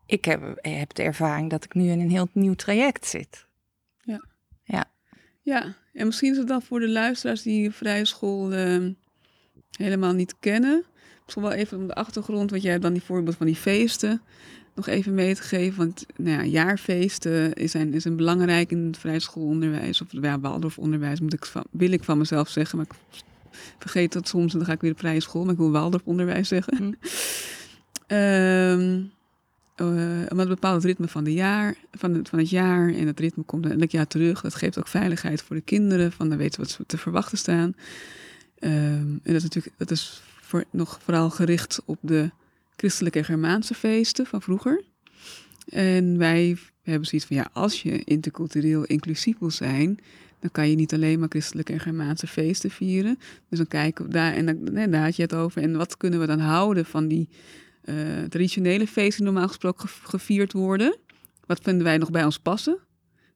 Ik 0.07 0.25
heb, 0.25 0.59
heb 0.61 0.95
de 0.95 1.03
ervaring 1.03 1.50
dat 1.50 1.65
ik 1.65 1.75
nu 1.75 1.91
in 1.91 2.00
een 2.00 2.11
heel 2.11 2.29
nieuw 2.33 2.55
traject 2.55 3.07
zit. 3.07 3.47
Ja. 4.03 4.25
Ja. 4.62 4.85
Ja, 5.43 5.75
en 5.93 6.07
misschien 6.07 6.31
is 6.31 6.38
het 6.38 6.49
dan 6.49 6.62
voor 6.62 6.81
de 6.81 6.88
luisteraars 6.88 7.43
die 7.43 7.71
vrije 7.71 8.05
school 8.05 8.53
uh, 8.53 8.95
helemaal 9.76 10.12
niet 10.12 10.35
kennen. 10.40 10.85
Misschien 11.25 11.42
wel 11.42 11.52
even 11.52 11.80
op 11.80 11.88
de 11.88 11.95
achtergrond, 11.95 12.50
want 12.50 12.62
jij 12.62 12.71
hebt 12.71 12.83
dan 12.83 12.92
die 12.92 13.02
voorbeeld 13.02 13.37
van 13.37 13.47
die 13.47 13.56
feesten 13.56 14.21
nog 14.76 14.87
even 14.87 15.14
mee 15.14 15.35
te 15.35 15.42
geven. 15.42 15.78
Want 15.78 16.06
nou 16.16 16.37
ja, 16.37 16.45
jaarfeesten 16.45 17.52
is 17.52 17.75
een, 17.75 17.95
is 17.95 18.04
een 18.04 18.16
belangrijk 18.16 18.71
in 18.71 18.87
het 18.87 18.99
vrije 18.99 19.21
schoolonderwijs. 19.21 20.00
Of 20.00 20.09
ja, 20.11 20.40
Waldorfonderwijs 20.40 21.21
moet 21.21 21.33
ik 21.33 21.45
van, 21.45 21.64
wil 21.71 21.90
ik 21.90 22.04
van 22.04 22.18
mezelf 22.18 22.49
zeggen. 22.49 22.78
Maar 22.78 22.87
ik 22.87 23.23
vergeet 23.78 24.12
dat 24.12 24.28
soms 24.28 24.52
en 24.52 24.59
dan 24.59 24.66
ga 24.66 24.75
ik 24.75 24.80
weer 24.80 24.92
de 24.92 24.99
vrije 24.99 25.21
school. 25.21 25.42
Maar 25.42 25.52
ik 25.52 25.59
wil 25.59 25.71
Waldorfonderwijs 25.71 26.49
zeggen. 26.49 26.85
Mm. 26.85 26.97
um, 28.16 29.11
uh, 29.76 29.87
omdat 30.28 30.38
het 30.38 30.49
bepaalt 30.49 30.75
het 30.75 30.85
ritme 30.85 31.09
van, 31.09 31.25
de 31.25 31.33
jaar, 31.33 31.76
van, 31.92 32.14
het, 32.14 32.28
van 32.28 32.38
het 32.38 32.50
jaar. 32.50 32.95
En 32.95 33.06
het 33.06 33.21
ritme 33.21 33.42
komt 33.42 33.66
elk 33.66 33.90
jaar 33.90 34.06
terug. 34.06 34.40
Dat 34.40 34.54
geeft 34.54 34.78
ook 34.78 34.88
veiligheid 34.88 35.42
voor 35.42 35.56
de 35.56 35.62
kinderen. 35.62 36.12
Van 36.12 36.28
dan 36.28 36.38
weten 36.38 36.61
wat 36.61 36.71
ze 36.71 36.87
te 36.87 36.99
verwachten 36.99 37.38
staan. 37.38 37.75
Um, 38.61 38.71
en 38.71 39.21
dat 39.23 39.35
is 39.35 39.43
natuurlijk 39.43 39.75
dat 39.79 39.91
is 39.91 40.23
voor, 40.41 40.65
nog 40.71 40.99
vooral 41.03 41.31
gericht 41.31 41.83
op 41.85 41.99
de 42.01 42.31
christelijke 42.77 43.19
en 43.19 43.25
Germaanse 43.25 43.75
feesten 43.75 44.27
van 44.27 44.43
vroeger. 44.43 44.83
En 45.69 46.19
wij 46.19 46.57
hebben 46.83 47.09
zoiets 47.09 47.27
van 47.27 47.37
ja, 47.37 47.49
als 47.53 47.83
je 47.83 48.05
intercultureel 48.05 48.85
inclusief 48.85 49.39
wil 49.39 49.51
zijn, 49.51 49.99
dan 50.41 50.51
kan 50.51 50.71
je 50.71 50.77
niet 50.77 50.95
alleen 50.95 51.19
maar 51.19 51.29
christelijke 51.29 51.73
en 51.73 51.81
Germaanse 51.81 52.27
feesten 52.27 52.71
vieren. 52.71 53.19
Dus 53.49 53.59
dan 53.59 53.69
kijken 53.69 54.05
we 54.05 54.11
daar, 54.11 54.33
en, 54.33 54.91
daar 54.91 55.05
had 55.05 55.17
je 55.17 55.23
het 55.23 55.35
over. 55.35 55.63
En 55.63 55.77
wat 55.77 55.97
kunnen 55.97 56.21
we 56.21 56.27
dan 56.27 56.39
houden 56.39 56.85
van 56.85 57.09
die 57.09 57.29
uh, 57.85 58.23
traditionele 58.29 58.87
feesten 58.87 59.25
normaal 59.25 59.49
gesproken 59.49 59.89
gevierd 59.89 60.53
worden. 60.53 60.97
Wat 61.47 61.61
vinden 61.63 61.85
wij 61.85 61.99
nog 61.99 62.11
bij 62.11 62.25
ons 62.25 62.39
passen? 62.39 62.79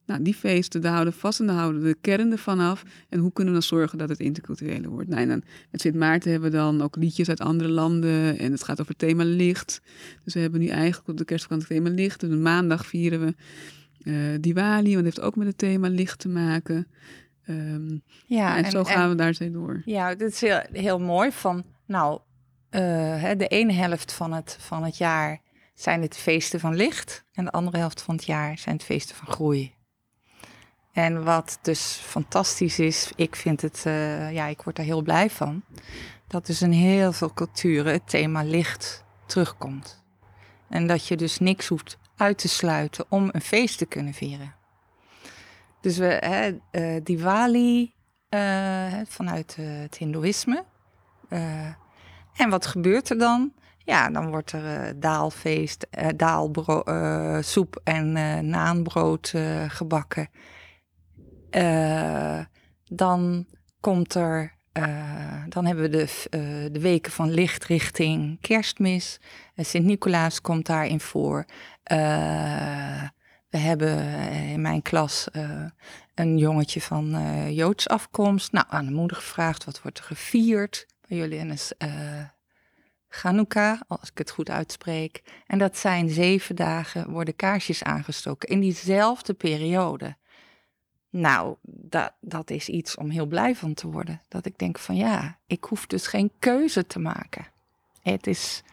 Nou, 0.05 0.21
die 0.21 0.33
feesten, 0.33 0.81
daar 0.81 0.93
houden 0.93 1.13
vast 1.13 1.39
en 1.39 1.47
daar 1.47 1.55
houden 1.55 1.83
de 1.83 1.97
kern 2.01 2.31
ervan 2.31 2.59
af. 2.59 2.83
En 3.09 3.19
hoe 3.19 3.31
kunnen 3.31 3.53
we 3.53 3.59
dan 3.59 3.67
zorgen 3.67 3.97
dat 3.97 4.09
het 4.09 4.19
interculturele 4.19 4.89
wordt? 4.89 5.09
Nou, 5.09 5.21
en 5.21 5.27
dan, 5.27 5.43
met 5.71 5.81
Sint 5.81 5.95
Maarten 5.95 6.31
hebben 6.31 6.51
we 6.51 6.57
dan 6.57 6.81
ook 6.81 6.95
liedjes 6.95 7.29
uit 7.29 7.39
andere 7.39 7.69
landen. 7.69 8.37
En 8.39 8.51
het 8.51 8.63
gaat 8.63 8.79
over 8.79 8.91
het 8.91 8.99
thema 8.99 9.23
licht. 9.23 9.81
Dus 10.23 10.33
we 10.33 10.39
hebben 10.39 10.59
nu 10.59 10.67
eigenlijk 10.67 11.07
op 11.07 11.17
de 11.17 11.25
kerstkant 11.25 11.61
het 11.61 11.69
thema 11.69 11.89
licht. 11.89 12.19
Dus 12.19 12.35
maandag 12.35 12.85
vieren 12.85 13.19
we 13.25 13.35
uh, 14.03 14.37
Diwali, 14.39 14.93
want 14.93 15.05
het 15.05 15.15
heeft 15.15 15.27
ook 15.27 15.35
met 15.35 15.47
het 15.47 15.57
thema 15.57 15.89
licht 15.89 16.19
te 16.19 16.29
maken. 16.29 16.87
Um, 17.49 18.03
ja, 18.25 18.57
en, 18.57 18.63
en, 18.63 18.71
zo 18.71 18.83
gaan 18.83 19.09
we 19.09 19.15
daar 19.15 19.33
steeds 19.33 19.53
door. 19.53 19.81
Ja, 19.85 20.15
dit 20.15 20.31
is 20.31 20.41
heel, 20.41 20.61
heel 20.71 20.99
mooi 20.99 21.31
van, 21.31 21.63
nou, 21.85 22.19
uh, 22.71 23.29
de 23.37 23.47
ene 23.47 23.73
helft 23.73 24.13
van 24.13 24.33
het, 24.33 24.57
van 24.59 24.83
het 24.83 24.97
jaar 24.97 25.41
zijn 25.75 26.01
het 26.01 26.17
feesten 26.17 26.59
van 26.59 26.75
licht. 26.75 27.25
En 27.33 27.45
de 27.45 27.51
andere 27.51 27.77
helft 27.77 28.01
van 28.01 28.15
het 28.15 28.25
jaar 28.25 28.57
zijn 28.57 28.75
het 28.75 28.83
feesten 28.83 29.15
van 29.15 29.27
groei. 29.27 29.73
En 30.91 31.23
wat 31.23 31.59
dus 31.61 32.01
fantastisch 32.03 32.79
is, 32.79 33.11
ik 33.15 33.35
vind 33.35 33.61
het, 33.61 33.83
uh, 33.87 34.31
ja, 34.31 34.45
ik 34.45 34.61
word 34.61 34.75
daar 34.75 34.85
heel 34.85 35.01
blij 35.01 35.29
van. 35.29 35.63
Dat 36.27 36.45
dus 36.45 36.61
in 36.61 36.71
heel 36.71 37.11
veel 37.11 37.33
culturen 37.33 37.93
het 37.93 38.09
thema 38.09 38.43
licht 38.43 39.03
terugkomt. 39.25 40.03
En 40.69 40.87
dat 40.87 41.07
je 41.07 41.17
dus 41.17 41.39
niks 41.39 41.67
hoeft 41.67 41.97
uit 42.15 42.37
te 42.37 42.47
sluiten 42.47 43.05
om 43.09 43.29
een 43.31 43.41
feest 43.41 43.77
te 43.77 43.85
kunnen 43.85 44.13
vieren. 44.13 44.53
Dus 45.81 45.97
we, 45.97 46.05
hè, 46.05 46.57
uh, 46.71 47.01
Diwali 47.03 47.93
uh, 48.29 48.93
vanuit 49.07 49.55
het 49.55 49.97
Hindoeïsme. 49.97 50.63
En 52.35 52.49
wat 52.49 52.65
gebeurt 52.65 53.09
er 53.09 53.17
dan? 53.17 53.53
Ja, 53.77 54.09
dan 54.09 54.29
wordt 54.29 54.51
er 54.51 54.99
daalfeest, 54.99 55.87
daalsoep 56.15 57.81
en 57.83 58.11
naanbrood 58.49 59.33
gebakken. 59.67 60.29
Dan 62.83 63.45
komt 63.79 64.13
er, 64.13 64.55
dan 65.49 65.65
hebben 65.65 65.89
we 65.89 65.89
de, 65.89 66.27
de 66.71 66.79
weken 66.79 67.11
van 67.11 67.31
licht 67.31 67.65
richting 67.65 68.41
kerstmis. 68.41 69.19
Sint-Nicolaas 69.55 70.41
komt 70.41 70.65
daarin 70.65 70.99
voor. 70.99 71.45
we 73.49 73.57
hebben 73.57 73.97
in 74.31 74.61
mijn 74.61 74.81
klas 74.81 75.27
een 76.15 76.37
jongetje 76.37 76.81
van 76.81 77.15
Joods 77.53 77.87
afkomst. 77.87 78.51
Nou, 78.51 78.65
aan 78.69 78.85
de 78.85 78.91
moeder 78.91 79.17
gevraagd, 79.17 79.65
wat 79.65 79.81
wordt 79.81 79.97
er 79.97 80.03
gevierd? 80.03 80.89
jullie 81.15 81.39
en 81.39 81.57
uh, 81.77 82.23
Chanukka, 83.09 83.81
als 83.87 84.09
ik 84.09 84.17
het 84.17 84.31
goed 84.31 84.49
uitspreek. 84.49 85.23
En 85.47 85.57
dat 85.57 85.77
zijn 85.77 86.09
zeven 86.09 86.55
dagen 86.55 87.09
worden 87.09 87.35
kaarsjes 87.35 87.83
aangestoken 87.83 88.49
in 88.49 88.59
diezelfde 88.59 89.33
periode. 89.33 90.15
Nou, 91.11 91.55
dat, 91.63 92.13
dat 92.19 92.49
is 92.49 92.69
iets 92.69 92.95
om 92.95 93.09
heel 93.09 93.25
blij 93.25 93.55
van 93.55 93.73
te 93.73 93.87
worden. 93.87 94.21
Dat 94.27 94.45
ik 94.45 94.57
denk 94.57 94.79
van 94.79 94.95
ja, 94.95 95.37
ik 95.47 95.63
hoef 95.63 95.87
dus 95.87 96.07
geen 96.07 96.31
keuze 96.39 96.87
te 96.87 96.99
maken. 96.99 97.47
Het 98.01 98.27
is, 98.27 98.63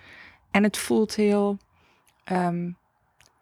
en 0.51 0.63
het 0.63 0.77
voelt 0.77 1.15
heel 1.15 1.59
ehm, 2.25 2.71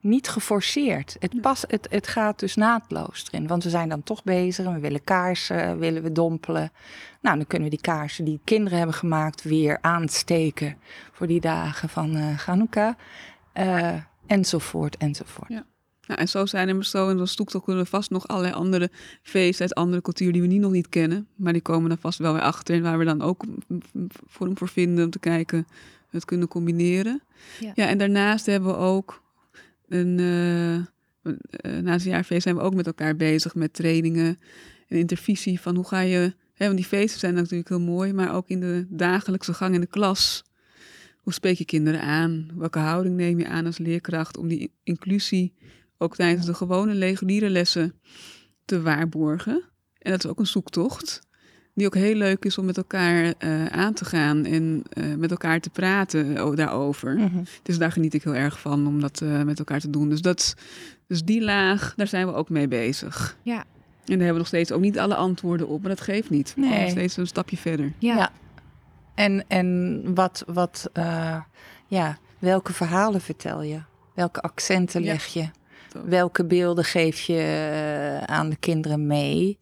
niet 0.01 0.29
geforceerd. 0.29 1.17
Het, 1.19 1.41
pas, 1.41 1.65
het, 1.69 1.87
het 1.91 2.07
gaat 2.07 2.39
dus 2.39 2.55
naadloos 2.55 3.27
erin. 3.31 3.47
Want 3.47 3.65
we 3.65 3.71
zijn 3.71 3.89
dan 3.89 4.03
toch 4.03 4.25
bezig 4.25 4.67
en 4.67 4.75
we 4.75 4.81
willen 4.81 5.05
kaarsen, 5.05 5.79
willen 5.79 6.03
we 6.03 6.13
dompelen. 6.13 6.73
Nou, 7.21 7.37
dan 7.37 7.47
kunnen 7.47 7.69
we 7.69 7.75
die 7.75 7.85
kaarsen 7.85 8.25
die 8.25 8.41
kinderen 8.45 8.79
hebben 8.79 8.97
gemaakt 8.97 9.43
weer 9.43 9.79
aansteken 9.81 10.79
voor 11.13 11.27
die 11.27 11.41
dagen 11.41 11.89
van 11.89 12.17
uh, 12.17 12.39
Hanukkah. 12.39 12.95
Uh, 13.55 13.95
enzovoort, 14.27 14.97
enzovoort. 14.97 15.49
Ja. 15.49 15.65
Nou, 16.07 16.21
en 16.21 16.29
zo 16.29 16.47
zijn 16.47 16.69
er 16.69 16.85
zo, 16.85 17.09
en 17.09 17.17
dan 17.17 17.27
stoekt 17.27 17.63
kunnen 17.63 17.83
we 17.83 17.89
vast 17.89 18.11
nog 18.11 18.29
allerlei 18.29 18.55
andere 18.55 18.91
feesten 19.23 19.61
uit 19.61 19.75
andere 19.75 20.03
culturen 20.03 20.33
die 20.33 20.43
we 20.43 20.49
niet 20.49 20.61
nog 20.61 20.73
niet 20.73 20.89
kennen. 20.89 21.29
Maar 21.37 21.53
die 21.53 21.63
komen 21.63 21.89
dan 21.89 21.99
vast 21.99 22.19
wel 22.19 22.33
weer 22.33 22.43
achter 22.43 22.75
en 22.75 22.83
waar 22.83 22.99
we 22.99 23.05
dan 23.05 23.23
ook 23.23 23.45
vorm 24.27 24.57
voor 24.57 24.69
vinden 24.69 25.05
om 25.05 25.11
te 25.11 25.19
kijken, 25.19 25.67
het 26.11 26.25
kunnen 26.25 26.49
combineren. 26.49 27.23
Ja, 27.61 27.73
ja 27.75 27.87
en 27.87 27.99
daarnaast 27.99 28.47
hebben 28.47 28.71
we 28.71 28.77
ook 28.77 29.23
een, 29.89 30.19
uh, 30.19 30.77
naast 31.83 32.05
het 32.05 32.13
jaarfeest 32.13 32.43
zijn 32.43 32.57
we 32.57 32.61
ook 32.61 32.75
met 32.75 32.87
elkaar 32.87 33.17
bezig 33.17 33.55
met 33.55 33.75
trainingen 33.75 34.39
en 34.89 34.99
intervisie 34.99 35.61
van 35.61 35.75
hoe 35.75 35.87
ga 35.87 36.01
je, 36.01 36.35
hè, 36.55 36.67
want 36.67 36.77
die 36.77 36.87
feesten 36.87 37.21
zijn 37.21 37.35
natuurlijk 37.35 37.69
heel 37.69 37.81
mooi, 37.81 38.13
maar 38.13 38.35
ook 38.35 38.49
in 38.49 38.61
de 38.61 38.87
dagelijkse 38.89 39.55
gang 39.55 39.75
in 39.75 39.81
de 39.81 39.87
klas. 39.87 40.45
Hoe 41.21 41.33
spreek 41.33 41.59
je 41.59 41.65
kinderen 41.65 42.01
aan? 42.01 42.51
Welke 42.55 42.79
houding 42.79 43.17
neem 43.17 43.39
je 43.39 43.47
aan 43.47 43.67
als 43.67 43.79
leerkracht 43.79 44.37
om 44.37 44.49
die 44.49 44.73
inclusie 44.83 45.55
ook 45.99 46.17
tijdens 46.17 46.47
de 46.47 46.55
gewone 46.55 46.93
reguliere 46.93 47.51
lessen 47.51 48.01
te 48.65 48.83
waarborgen. 48.83 49.63
En 49.99 50.11
dat 50.11 50.25
is 50.25 50.31
ook 50.31 50.39
een 50.39 50.47
zoektocht. 50.47 51.25
Die 51.75 51.87
ook 51.87 51.95
heel 51.95 52.15
leuk 52.15 52.45
is 52.45 52.59
om 52.59 52.65
met 52.65 52.77
elkaar 52.77 53.35
uh, 53.39 53.67
aan 53.67 53.93
te 53.93 54.05
gaan 54.05 54.45
en 54.45 54.83
uh, 54.95 55.15
met 55.15 55.31
elkaar 55.31 55.61
te 55.61 55.71
praten 55.71 56.57
daarover. 56.57 57.17
Mm 57.17 57.27
-hmm. 57.27 57.45
Dus 57.63 57.79
daar 57.79 57.93
geniet 57.93 58.15
ik 58.15 58.23
heel 58.23 58.35
erg 58.35 58.61
van 58.61 58.87
om 58.87 59.01
dat 59.01 59.21
uh, 59.21 59.43
met 59.43 59.59
elkaar 59.59 59.81
te 59.81 59.91
doen. 59.91 60.09
Dus, 60.09 60.21
dat, 60.21 60.55
dus 61.07 61.23
die 61.23 61.43
laag, 61.43 61.95
daar 61.97 62.07
zijn 62.07 62.27
we 62.27 62.33
ook 62.33 62.49
mee 62.49 62.69
bezig. 62.69 63.37
Ja. 63.43 63.57
En 63.57 63.65
daar 64.19 64.27
hebben 64.27 64.33
we 64.33 64.39
nog 64.39 64.47
steeds 64.47 64.73
ook 64.73 64.81
niet 64.81 64.99
alle 64.99 65.15
antwoorden 65.15 65.69
op, 65.69 65.81
maar 65.81 65.91
dat 65.91 66.01
geeft 66.01 66.31
niet. 66.31 66.55
Nee. 66.57 66.71
We 66.71 66.77
gaan 66.77 66.89
steeds 66.89 67.17
een 67.17 67.27
stapje 67.27 67.57
verder. 67.57 67.93
Ja. 67.99 68.17
ja. 68.17 68.31
En, 69.15 69.45
en 69.49 70.03
wat, 70.15 70.45
wat 70.47 70.91
ja, 71.87 72.19
welke 72.39 72.73
verhalen 72.73 73.21
vertel 73.21 73.63
je? 73.63 73.81
Welke 74.15 74.41
accenten 74.41 75.03
leg 75.03 75.27
je? 75.27 75.49
Welke 76.05 76.45
beelden 76.45 76.85
geef 76.85 77.21
je 77.21 77.69
uh, 77.73 78.19
aan 78.19 78.51
de 78.51 78.57
kinderen 78.57 79.07
mee? 79.07 79.59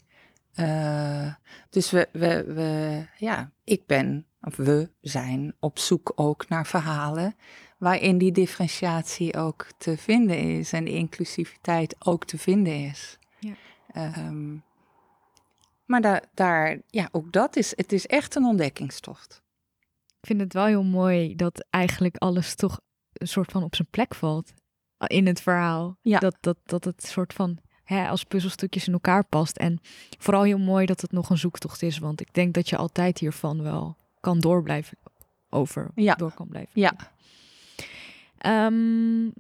Uh, 0.56 1.34
dus 1.70 1.90
we, 1.90 2.08
we, 2.12 2.44
we, 2.44 3.04
ja, 3.16 3.50
ik 3.64 3.86
ben, 3.86 4.26
of 4.40 4.56
we 4.56 4.90
zijn 5.00 5.54
op 5.60 5.78
zoek 5.78 6.12
ook 6.14 6.48
naar 6.48 6.66
verhalen 6.66 7.36
waarin 7.78 8.18
die 8.18 8.32
differentiatie 8.32 9.36
ook 9.36 9.66
te 9.78 9.96
vinden 9.96 10.38
is 10.38 10.72
en 10.72 10.84
de 10.84 10.90
inclusiviteit 10.90 11.96
ook 11.98 12.24
te 12.24 12.38
vinden 12.38 12.84
is. 12.84 13.18
Ja. 13.38 13.54
Um, 14.16 14.62
maar 15.84 16.00
daar, 16.00 16.24
daar, 16.34 16.78
ja, 16.86 17.08
ook 17.12 17.32
dat 17.32 17.56
is, 17.56 17.72
het 17.76 17.92
is 17.92 18.06
echt 18.06 18.34
een 18.34 18.44
ontdekkingstocht. 18.44 19.42
Ik 20.20 20.26
vind 20.26 20.40
het 20.40 20.52
wel 20.52 20.66
heel 20.66 20.84
mooi 20.84 21.36
dat 21.36 21.66
eigenlijk 21.70 22.16
alles 22.16 22.54
toch 22.54 22.80
een 23.12 23.28
soort 23.28 23.50
van 23.50 23.62
op 23.62 23.74
zijn 23.74 23.88
plek 23.90 24.14
valt 24.14 24.52
in 25.06 25.26
het 25.26 25.40
verhaal. 25.40 25.98
Ja. 26.02 26.18
Dat, 26.18 26.36
dat, 26.40 26.56
dat 26.64 26.84
het 26.84 27.06
soort 27.06 27.32
van 27.32 27.58
hè, 27.84 28.08
als 28.08 28.24
puzzelstukjes 28.24 28.86
in 28.86 28.92
elkaar 28.92 29.24
past. 29.24 29.56
En 29.56 29.78
vooral 30.18 30.42
heel 30.42 30.58
mooi 30.58 30.86
dat 30.86 31.00
het 31.00 31.12
nog 31.12 31.30
een 31.30 31.38
zoektocht 31.38 31.82
is. 31.82 31.98
Want 31.98 32.20
ik 32.20 32.34
denk 32.34 32.54
dat 32.54 32.68
je 32.68 32.76
altijd 32.76 33.18
hiervan 33.18 33.62
wel 33.62 33.96
kan 34.20 34.40
doorblijven 34.40 34.98
over. 35.50 35.90
Ja. 35.94 36.14
Door 36.14 36.34
kan 36.34 36.48
blijven. 36.48 36.72
Ja. 36.74 36.94
Um, 38.66 39.32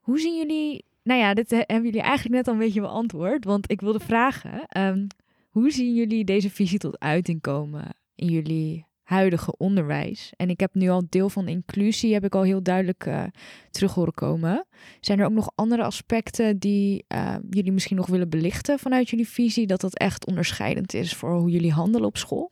hoe 0.00 0.20
zien 0.20 0.36
jullie... 0.36 0.84
Nou 1.02 1.20
ja, 1.20 1.34
dit 1.34 1.50
hebben 1.50 1.84
jullie 1.84 2.00
eigenlijk 2.00 2.34
net 2.34 2.48
al 2.48 2.52
een 2.52 2.58
beetje 2.58 2.80
beantwoord. 2.80 3.44
Want 3.44 3.70
ik 3.70 3.80
wilde 3.80 4.00
vragen... 4.00 4.78
Um, 4.78 5.06
hoe 5.50 5.70
zien 5.70 5.94
jullie 5.94 6.24
deze 6.24 6.50
visie 6.50 6.78
tot 6.78 6.98
uiting 6.98 7.40
komen 7.40 7.88
in 8.14 8.28
jullie 8.28 8.86
huidige 9.10 9.56
onderwijs. 9.56 10.32
En 10.36 10.50
ik 10.50 10.60
heb 10.60 10.74
nu 10.74 10.88
al 10.88 11.02
deel 11.08 11.28
van 11.28 11.48
inclusie, 11.48 12.12
heb 12.12 12.24
ik 12.24 12.34
al 12.34 12.42
heel 12.42 12.62
duidelijk 12.62 13.06
uh, 13.06 13.24
terug 13.70 13.94
horen 13.94 14.14
komen. 14.14 14.66
Zijn 15.00 15.18
er 15.18 15.24
ook 15.24 15.32
nog 15.32 15.52
andere 15.54 15.82
aspecten 15.82 16.58
die 16.58 17.04
uh, 17.08 17.36
jullie 17.50 17.72
misschien 17.72 17.96
nog 17.96 18.06
willen 18.06 18.28
belichten 18.28 18.78
vanuit 18.78 19.10
jullie 19.10 19.28
visie, 19.28 19.66
dat 19.66 19.80
dat 19.80 19.98
echt 19.98 20.26
onderscheidend 20.26 20.94
is 20.94 21.14
voor 21.14 21.32
hoe 21.32 21.50
jullie 21.50 21.72
handelen 21.72 22.06
op 22.06 22.16
school? 22.16 22.50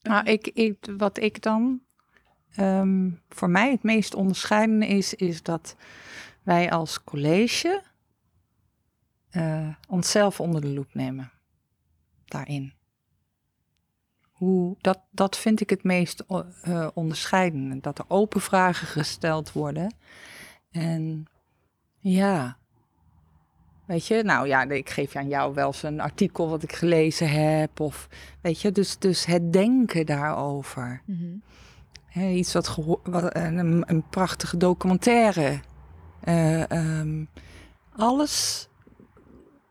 Nou, 0.00 0.24
ik, 0.24 0.46
ik, 0.46 0.76
wat 0.96 1.20
ik 1.20 1.42
dan 1.42 1.80
um, 2.58 3.20
voor 3.28 3.50
mij 3.50 3.70
het 3.70 3.82
meest 3.82 4.14
onderscheidende 4.14 4.86
is, 4.86 5.14
is 5.14 5.42
dat 5.42 5.76
wij 6.42 6.70
als 6.70 7.04
college 7.04 7.82
uh, 9.32 9.68
onszelf 9.88 10.40
onder 10.40 10.60
de 10.60 10.68
loep 10.68 10.94
nemen 10.94 11.30
daarin 12.24 12.72
hoe, 14.44 14.76
dat, 14.80 15.00
dat 15.10 15.36
vind 15.36 15.60
ik 15.60 15.70
het 15.70 15.82
meest 15.82 16.24
uh, 16.28 16.88
onderscheidende. 16.94 17.80
Dat 17.80 17.98
er 17.98 18.04
open 18.08 18.40
vragen 18.40 18.86
gesteld 18.86 19.52
worden. 19.52 19.94
En 20.70 21.26
ja, 21.98 22.56
weet 23.86 24.06
je, 24.06 24.22
nou 24.22 24.46
ja, 24.46 24.62
ik 24.62 24.90
geef 24.90 25.16
aan 25.16 25.28
jou 25.28 25.54
wel 25.54 25.66
eens 25.66 25.82
een 25.82 26.00
artikel 26.00 26.48
wat 26.48 26.62
ik 26.62 26.72
gelezen 26.72 27.30
heb. 27.30 27.80
Of 27.80 28.08
weet 28.40 28.60
je, 28.60 28.72
dus, 28.72 28.98
dus 28.98 29.24
het 29.24 29.52
denken 29.52 30.06
daarover. 30.06 31.02
Mm 31.04 31.16
-hmm. 31.16 31.42
He, 32.06 32.28
iets 32.28 32.52
wat, 32.52 32.76
wat 33.02 33.36
een, 33.36 33.84
een, 33.86 34.08
prachtige 34.10 34.56
documentaire. 34.56 35.60
Uh, 36.24 36.62
um, 36.68 37.28
alles. 37.96 38.68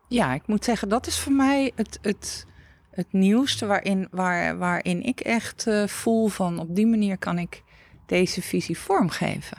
Ja, 0.08 0.34
ik 0.34 0.46
moet 0.46 0.64
zeggen, 0.64 0.88
dat 0.88 1.06
is 1.06 1.18
voor 1.18 1.32
mij 1.32 1.72
het. 1.74 1.98
het 2.02 2.46
het 2.94 3.12
nieuwste 3.12 3.66
waarin, 3.66 4.08
waar, 4.10 4.58
waarin 4.58 5.02
ik 5.02 5.20
echt 5.20 5.66
uh, 5.66 5.86
voel 5.86 6.28
van 6.28 6.58
op 6.58 6.74
die 6.74 6.86
manier 6.86 7.18
kan 7.18 7.38
ik 7.38 7.62
deze 8.06 8.42
visie 8.42 8.78
vormgeven. 8.78 9.58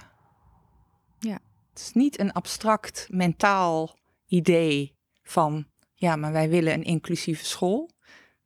Ja. 1.20 1.40
Het 1.70 1.80
is 1.80 1.92
niet 1.94 2.20
een 2.20 2.32
abstract 2.32 3.08
mentaal 3.12 3.98
idee 4.28 4.96
van 5.24 5.66
ja, 5.94 6.16
maar 6.16 6.32
wij 6.32 6.50
willen 6.50 6.74
een 6.74 6.84
inclusieve 6.84 7.46
school. 7.46 7.90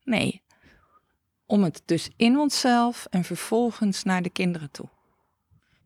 Nee, 0.03 0.43
om 1.45 1.63
het 1.63 1.81
dus 1.85 2.09
in 2.15 2.37
onszelf 2.37 3.07
en 3.09 3.23
vervolgens 3.23 4.03
naar 4.03 4.21
de 4.21 4.29
kinderen 4.29 4.71
toe. 4.71 4.89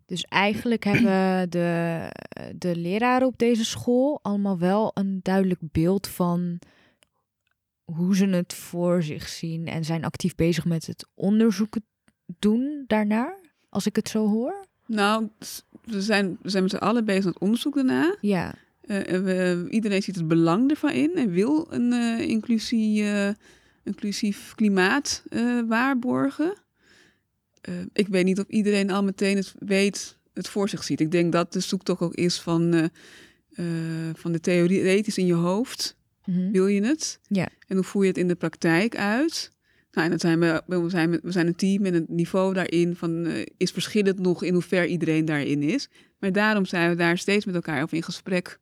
Dus 0.06 0.24
eigenlijk 0.24 0.84
hebben 0.84 1.50
de, 1.50 2.10
de 2.56 2.76
leraren 2.76 3.28
op 3.28 3.38
deze 3.38 3.66
school 3.66 4.20
allemaal 4.22 4.58
wel 4.58 4.92
een 4.94 5.20
duidelijk 5.22 5.60
beeld 5.62 6.08
van 6.08 6.60
hoe 7.86 8.16
ze 8.16 8.26
het 8.26 8.54
voor 8.54 9.04
zich 9.04 9.30
zien 9.30 9.68
en 9.68 9.86
zijn 9.86 10.04
actief 10.04 10.36
bezig 10.36 10.66
met 10.66 10.86
het 10.86 11.08
onderzoeken 11.14 11.86
doen 12.40 12.84
daarnaar, 12.88 13.40
als 13.70 13.86
ik 13.86 13.96
het 13.96 14.10
zo 14.10 14.28
hoor? 14.28 14.66
Nou, 14.88 15.30
we 15.84 16.02
zijn, 16.02 16.38
we 16.42 16.50
zijn 16.50 16.64
met 16.64 16.72
z'n 16.72 16.78
allen 16.78 17.06
bezig 17.06 17.26
met 17.26 17.40
onderzoek 17.40 17.76
daarna. 17.76 18.18
Ja. 18.22 18.56
Uh, 18.86 19.02
we, 19.02 19.68
iedereen 19.70 20.04
ziet 20.04 20.16
het 20.16 20.28
belang 20.28 20.70
ervan 20.70 20.92
in 20.92 21.16
en 21.16 21.32
wil 21.32 21.68
een 21.70 21.92
uh, 21.92 22.20
inclusie, 22.20 23.04
uh, 23.04 23.30
inclusief 23.84 24.56
klimaat 24.56 25.24
waarborgen. 25.68 26.54
ik 27.94 28.08
weet 28.08 28.26
niet 28.26 28.40
of 28.40 28.48
iedereen 28.48 28.92
al 28.92 29.04
meteen 29.04 29.36
het 29.36 29.54
weet, 29.60 30.18
het 30.34 30.48
voor 30.48 30.70
zich 30.70 30.84
ziet. 30.84 31.00
Ik 31.00 31.12
denk 31.12 31.32
dat 31.32 31.54
de 31.54 31.60
zoektocht 31.60 32.02
ook 32.02 32.14
is 32.14 32.42
van, 32.42 32.90
van 34.14 34.32
de 34.32 34.40
theoretisch 34.40 35.18
in 35.18 35.26
je 35.26 35.34
hoofd 35.34 35.96
Mm 36.26 36.34
-hmm. 36.34 36.52
Wil 36.52 36.68
je 36.68 36.86
het? 36.86 37.20
Ja. 37.28 37.48
En 37.68 37.76
hoe 37.76 37.86
voer 37.86 38.02
je 38.02 38.08
het 38.08 38.18
in 38.18 38.28
de 38.28 38.36
praktijk 38.36 38.96
uit? 38.96 39.52
Nou, 39.92 40.06
en 40.06 40.12
dat 40.12 40.22
zijn 40.22 40.40
we, 40.40 40.64
we, 40.66 40.90
zijn, 40.90 41.12
we 41.12 41.32
zijn 41.32 41.48
een 41.48 41.56
team 41.56 41.86
en 41.86 41.94
het 41.94 42.10
niveau 42.10 42.54
daarin 42.54 42.96
van, 42.96 43.28
uh, 43.28 43.46
is 43.58 43.72
verschillend 43.72 44.20
nog 44.20 44.44
in 44.44 44.54
hoever 44.54 44.86
iedereen 44.86 45.26
daarin 45.26 45.62
is. 45.62 45.90
Maar 46.20 46.32
daarom 46.32 46.66
zijn 46.66 46.90
we 46.90 46.96
daar 46.96 47.18
steeds 47.18 47.46
met 47.46 47.56
elkaar 47.56 47.84
over 47.84 47.98
in 47.98 48.04
gesprek. 48.04 48.60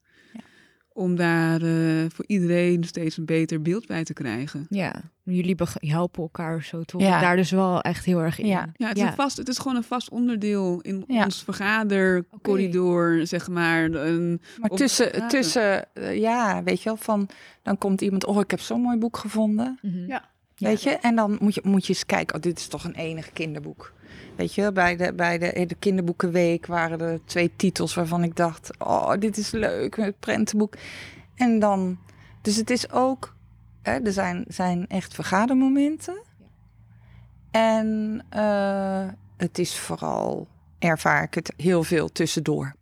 Om 1.02 1.16
daar 1.16 1.62
uh, 1.62 2.06
voor 2.14 2.26
iedereen 2.28 2.84
steeds 2.84 3.18
een 3.18 3.26
beter 3.26 3.62
beeld 3.62 3.88
bij 3.88 4.04
te 4.04 4.14
krijgen. 4.14 4.66
Ja, 4.70 5.02
jullie 5.24 5.56
helpen 5.74 6.22
elkaar 6.22 6.64
zo 6.64 6.84
toch? 6.84 7.02
Ja. 7.02 7.20
Daar 7.20 7.36
dus 7.36 7.52
wel 7.52 7.82
echt 7.82 8.06
heel 8.06 8.20
erg 8.20 8.40
in. 8.40 8.48
Ja, 8.48 8.70
ja, 8.76 8.88
het, 8.88 8.98
Is 8.98 9.04
een 9.04 9.14
vast, 9.14 9.38
het 9.38 9.48
is 9.50 9.58
gewoon 9.58 9.76
een 9.76 9.84
vast 9.84 10.10
onderdeel 10.10 10.80
in 10.82 11.04
ons 11.08 11.44
vergadercorridor, 11.44 13.14
okay. 13.14 13.26
zeg 13.26 13.48
maar. 13.48 13.84
Een, 13.84 14.42
maar 14.60 14.70
tussen, 14.70 15.28
tussen 15.28 15.88
uh, 15.94 16.18
ja, 16.18 16.64
weet 16.64 16.82
je 16.82 16.90
wel, 16.90 16.98
van 16.98 17.30
dan 17.62 17.78
komt 17.78 18.02
iemand, 18.02 18.26
oh, 18.26 18.40
ik 18.40 18.52
heb 18.52 18.60
zo'n 18.60 18.82
mooi 18.82 18.98
boek 18.98 19.18
gevonden. 19.18 19.80
Mm 19.82 19.92
-hmm. 19.92 20.08
Ja. 20.08 20.30
Weet 20.68 20.84
je? 20.84 20.90
En 20.90 21.16
dan 21.16 21.38
moet 21.40 21.56
je, 21.56 21.62
moet 21.64 21.86
je 21.86 21.94
eens 21.94 22.06
kijken, 22.06 22.36
oh, 22.36 22.42
dit 22.42 22.60
is 22.60 22.68
toch 22.68 22.84
een 22.84 22.96
enig 22.96 23.32
kinderboek. 23.32 23.94
Weet 24.36 24.54
je, 24.54 24.72
bij 24.72 24.96
de, 24.96 25.14
bij 25.14 25.38
de, 25.38 25.66
de 25.66 25.76
kinderboekenweek 25.76 26.66
waren 26.66 27.00
er 27.00 27.26
twee 27.26 27.52
titels 27.56 27.94
waarvan 27.94 28.24
ik 28.24 28.36
dacht, 28.36 28.80
oh, 28.80 29.14
dit 29.20 29.38
is 29.38 29.52
leuk, 29.52 29.96
het 29.96 30.20
prentenboek. 30.20 30.74
En 31.36 31.60
dan, 31.60 32.00
dus 32.42 32.56
het 32.56 32.70
is 32.70 32.92
ook, 32.92 33.36
hè, 33.82 34.00
er 34.00 34.12
zijn, 34.12 34.46
zijn 34.48 34.88
echt 34.88 35.14
vergadermomenten. 35.14 36.22
En 37.52 38.22
uh, 38.36 39.08
het 39.38 39.60
is 39.60 39.78
vooral, 39.78 40.48
ervaar 40.80 41.24
ik 41.24 41.34
het 41.34 41.54
heel 41.58 41.84
veel 41.84 42.12
tussendoor. 42.12 42.76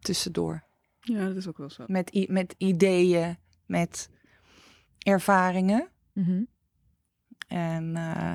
Tussendoor. 0.00 0.62
Ja, 1.00 1.26
dat 1.26 1.36
is 1.36 1.48
ook 1.48 1.58
wel 1.58 1.70
zo. 1.70 1.84
Met, 1.86 2.26
met 2.28 2.54
ideeën, 2.58 3.36
met 3.66 4.08
ervaringen. 4.98 5.88
Mhm. 6.12 6.42
En 7.52 7.96
uh, 7.96 8.34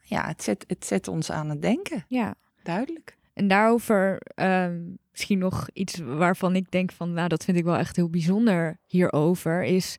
ja, 0.00 0.26
het 0.26 0.42
zet, 0.42 0.64
het 0.66 0.86
zet 0.86 1.08
ons 1.08 1.30
aan 1.30 1.48
het 1.48 1.62
denken. 1.62 2.04
Ja. 2.08 2.34
Duidelijk. 2.62 3.16
En 3.32 3.48
daarover 3.48 4.20
um, 4.34 4.98
misschien 5.10 5.38
nog 5.38 5.68
iets 5.72 5.98
waarvan 5.98 6.56
ik 6.56 6.70
denk 6.70 6.92
van, 6.92 7.12
nou, 7.12 7.28
dat 7.28 7.44
vind 7.44 7.58
ik 7.58 7.64
wel 7.64 7.76
echt 7.76 7.96
heel 7.96 8.10
bijzonder 8.10 8.80
hierover, 8.86 9.64
is 9.64 9.96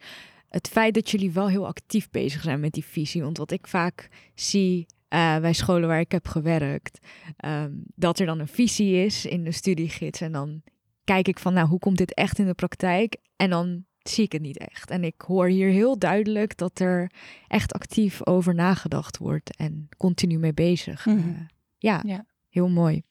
het 0.50 0.68
feit 0.68 0.94
dat 0.94 1.10
jullie 1.10 1.32
wel 1.32 1.50
heel 1.50 1.68
actief 1.68 2.10
bezig 2.10 2.42
zijn 2.42 2.60
met 2.60 2.74
die 2.74 2.86
visie. 2.86 3.24
Want 3.24 3.38
wat 3.38 3.52
ik 3.52 3.68
vaak 3.68 4.10
zie 4.36 4.86
uh, 5.10 5.38
bij 5.38 5.54
scholen 5.54 5.88
waar 5.88 6.00
ik 6.00 6.12
heb 6.12 6.28
gewerkt, 6.28 7.06
um, 7.46 7.84
dat 7.96 8.20
er 8.20 8.26
dan 8.26 8.40
een 8.40 8.48
visie 8.48 9.06
is 9.06 9.26
in 9.26 9.44
de 9.44 9.52
studiegids. 9.52 10.22
En 10.22 10.32
dan 10.32 10.62
kijk 11.04 11.28
ik 11.28 11.40
van, 11.40 11.54
nou, 11.54 11.68
hoe 11.68 11.80
komt 11.80 11.98
dit 11.98 12.14
echt 12.14 12.40
in 12.40 12.46
de 12.46 12.54
praktijk? 12.54 13.18
En 13.36 13.50
dan 13.50 13.86
zie 14.04 14.24
ik 14.24 14.32
het 14.32 14.42
niet 14.42 14.58
echt. 14.58 14.90
En 14.90 15.04
ik 15.04 15.22
hoor 15.22 15.48
hier 15.48 15.70
heel 15.70 15.98
duidelijk 16.00 16.58
dat 16.58 16.80
er 16.80 17.12
echt 17.48 17.74
actief 17.74 18.28
over 18.28 18.56
nagedacht 18.56 19.18
wordt 19.18 19.56
en 19.58 19.90
continu 19.98 20.38
mee 20.38 20.54
bezig. 20.54 21.06
Mhm. 21.06 21.18
Uh, 21.18 21.40
ja, 21.78 22.02
Ja. 22.06 22.26
heel 22.50 22.70
mooi. 22.70 23.02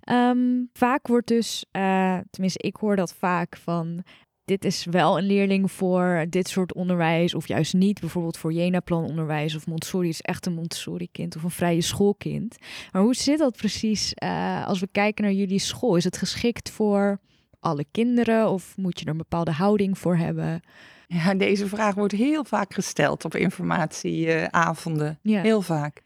Ehm, 0.00 0.64
vaak 0.72 1.06
wordt 1.06 1.26
dus, 1.28 1.64
eh, 1.70 2.18
tenminste, 2.30 2.58
ik 2.66 2.76
hoor 2.76 2.96
dat 2.96 3.14
vaak 3.14 3.56
van. 3.56 4.04
Dit 4.44 4.64
is 4.64 4.84
wel 4.84 5.18
een 5.18 5.24
leerling 5.26 5.72
voor 5.72 6.26
dit 6.28 6.48
soort 6.48 6.74
onderwijs, 6.74 7.34
of 7.34 7.48
juist 7.48 7.74
niet. 7.74 8.00
Bijvoorbeeld 8.00 8.36
voor 8.36 8.52
Jena-plan 8.52 9.04
onderwijs 9.04 9.54
of 9.54 9.66
Montessori 9.66 10.08
is 10.08 10.20
echt 10.20 10.46
een 10.46 10.52
Montessori-kind 10.54 11.36
of 11.36 11.42
een 11.42 11.50
vrije 11.50 11.80
schoolkind. 11.80 12.56
Maar 12.92 13.02
hoe 13.02 13.14
zit 13.14 13.38
dat 13.38 13.56
precies 13.56 14.14
eh, 14.14 14.66
als 14.66 14.80
we 14.80 14.88
kijken 14.92 15.24
naar 15.24 15.32
jullie 15.32 15.58
school? 15.58 15.96
Is 15.96 16.04
het 16.04 16.16
geschikt 16.16 16.70
voor 16.70 17.20
alle 17.60 17.84
kinderen 17.90 18.50
of 18.50 18.76
moet 18.76 18.98
je 18.98 19.04
er 19.04 19.10
een 19.10 19.16
bepaalde 19.16 19.52
houding 19.52 19.98
voor 19.98 20.16
hebben? 20.16 20.62
Ja, 21.06 21.34
deze 21.34 21.66
vraag 21.68 21.94
wordt 21.94 22.12
heel 22.12 22.44
vaak 22.44 22.74
gesteld 22.74 23.24
op 23.24 23.34
informatieavonden. 23.34 25.18
Ja. 25.22 25.40
Heel 25.40 25.62
vaak. 25.62 26.02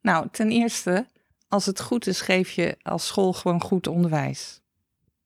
Nou, 0.00 0.28
ten 0.30 0.50
eerste, 0.50 1.06
als 1.48 1.66
het 1.66 1.80
goed 1.80 2.06
is, 2.06 2.20
geef 2.20 2.50
je 2.50 2.76
als 2.82 3.06
school 3.06 3.32
gewoon 3.32 3.60
goed 3.60 3.86
onderwijs. 3.86 4.60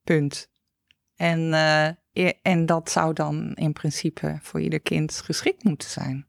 Punt. 0.05 0.49
En, 1.17 1.55
eh, 1.55 1.89
e- 2.13 2.39
en 2.43 2.67
dat 2.67 2.91
zou 2.91 3.13
dan 3.13 3.55
in 3.55 3.73
principe 3.73 4.39
voor 4.43 4.61
ieder 4.61 4.81
kind 4.81 5.21
geschikt 5.21 5.65
moeten 5.65 5.91
zijn. 5.91 6.27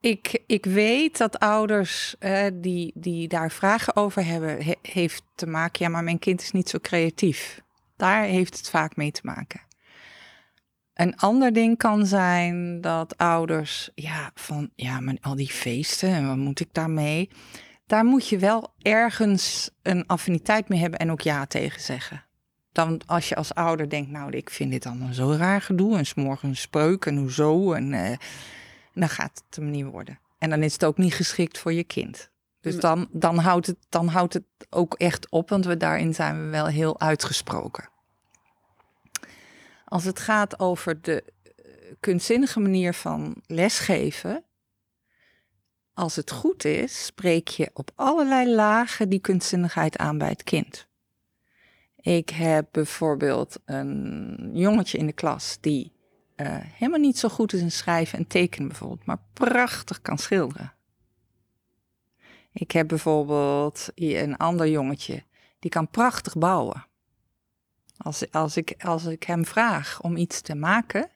Ik, 0.00 0.42
ik 0.46 0.64
weet 0.64 1.18
dat 1.18 1.38
ouders 1.38 2.14
eh, 2.18 2.46
die, 2.54 2.92
die 2.94 3.28
daar 3.28 3.50
vragen 3.50 3.96
over 3.96 4.24
hebben, 4.24 4.64
he- 4.64 4.74
heeft 4.82 5.22
te 5.34 5.46
maken, 5.46 5.84
ja, 5.84 5.90
maar 5.90 6.04
mijn 6.04 6.18
kind 6.18 6.40
is 6.42 6.50
niet 6.50 6.68
zo 6.68 6.78
creatief. 6.82 7.60
Daar 7.96 8.22
heeft 8.22 8.56
het 8.56 8.70
vaak 8.70 8.96
mee 8.96 9.10
te 9.10 9.20
maken. 9.22 9.60
Een 10.94 11.16
ander 11.16 11.52
ding 11.52 11.76
kan 11.78 12.06
zijn 12.06 12.80
dat 12.80 13.18
ouders, 13.18 13.90
ja, 13.94 14.30
van 14.34 14.70
ja, 14.74 15.00
maar 15.00 15.16
al 15.20 15.34
die 15.34 15.50
feesten 15.50 16.08
en 16.08 16.26
wat 16.26 16.36
moet 16.36 16.60
ik 16.60 16.68
daarmee? 16.72 17.30
Daar 17.86 18.04
moet 18.04 18.28
je 18.28 18.38
wel 18.38 18.72
ergens 18.82 19.70
een 19.82 20.06
affiniteit 20.06 20.68
mee 20.68 20.80
hebben 20.80 20.98
en 20.98 21.10
ook 21.10 21.20
ja 21.20 21.46
tegen 21.46 21.80
zeggen. 21.80 22.24
Dan 22.72 23.00
als 23.06 23.28
je 23.28 23.34
als 23.34 23.54
ouder 23.54 23.88
denkt, 23.88 24.10
nou, 24.10 24.30
ik 24.36 24.50
vind 24.50 24.70
dit 24.70 24.86
allemaal 24.86 25.12
zo 25.12 25.32
raar 25.32 25.60
gedoe 25.62 25.96
en 25.96 26.06
s'morgens 26.06 26.60
spreuk 26.60 27.06
en 27.06 27.16
hoezo 27.16 27.72
en 27.72 28.18
eh, 28.94 29.00
dan 29.00 29.08
gaat 29.08 29.42
het 29.46 29.56
hem 29.56 29.70
niet 29.70 29.84
worden. 29.84 30.18
En 30.38 30.50
dan 30.50 30.62
is 30.62 30.72
het 30.72 30.84
ook 30.84 30.98
niet 30.98 31.14
geschikt 31.14 31.58
voor 31.58 31.72
je 31.72 31.84
kind. 31.84 32.30
Dus 32.60 32.76
dan, 32.76 33.08
dan, 33.12 33.38
houdt 33.38 33.66
het, 33.66 33.76
dan 33.88 34.08
houdt 34.08 34.34
het 34.34 34.44
ook 34.70 34.94
echt 34.94 35.30
op, 35.30 35.48
want 35.48 35.64
we, 35.64 35.76
daarin 35.76 36.14
zijn 36.14 36.44
we 36.44 36.50
wel 36.50 36.66
heel 36.66 37.00
uitgesproken. 37.00 37.88
Als 39.84 40.04
het 40.04 40.18
gaat 40.18 40.60
over 40.60 41.02
de 41.02 41.22
eh, 41.22 41.64
kunstzinnige 42.00 42.60
manier 42.60 42.94
van 42.94 43.36
lesgeven, 43.46 44.44
als 45.94 46.16
het 46.16 46.30
goed 46.30 46.64
is, 46.64 47.04
spreek 47.04 47.48
je 47.48 47.70
op 47.72 47.90
allerlei 47.94 48.54
lagen 48.54 49.08
die 49.08 49.20
kunstzinnigheid 49.20 49.96
aan 49.96 50.18
bij 50.18 50.28
het 50.28 50.42
kind. 50.42 50.88
Ik 51.96 52.30
heb 52.30 52.68
bijvoorbeeld 52.70 53.56
een 53.64 54.50
jongetje 54.52 54.98
in 54.98 55.06
de 55.06 55.12
klas 55.12 55.58
die 55.60 55.92
eh, 56.40 56.56
helemaal 56.60 57.00
niet 57.00 57.18
zo 57.18 57.28
goed 57.28 57.52
is 57.52 57.60
in 57.60 57.70
schrijven 57.70 58.18
en 58.18 58.26
tekenen 58.26 58.68
bijvoorbeeld, 58.68 59.04
maar 59.04 59.22
prachtig 59.32 60.02
kan 60.02 60.18
schilderen. 60.18 60.72
Ik 62.52 62.70
heb 62.70 62.88
bijvoorbeeld 62.88 63.88
een 63.94 64.36
ander 64.36 64.68
jongetje 64.68 65.22
die 65.58 65.70
kan 65.70 65.88
prachtig 65.88 66.36
bouwen. 66.38 66.86
Als, 67.96 68.32
als, 68.32 68.56
ik, 68.56 68.74
als 68.78 69.04
ik 69.04 69.22
hem 69.22 69.44
vraag 69.44 70.02
om 70.02 70.16
iets 70.16 70.40
te 70.40 70.54
maken. 70.54 71.10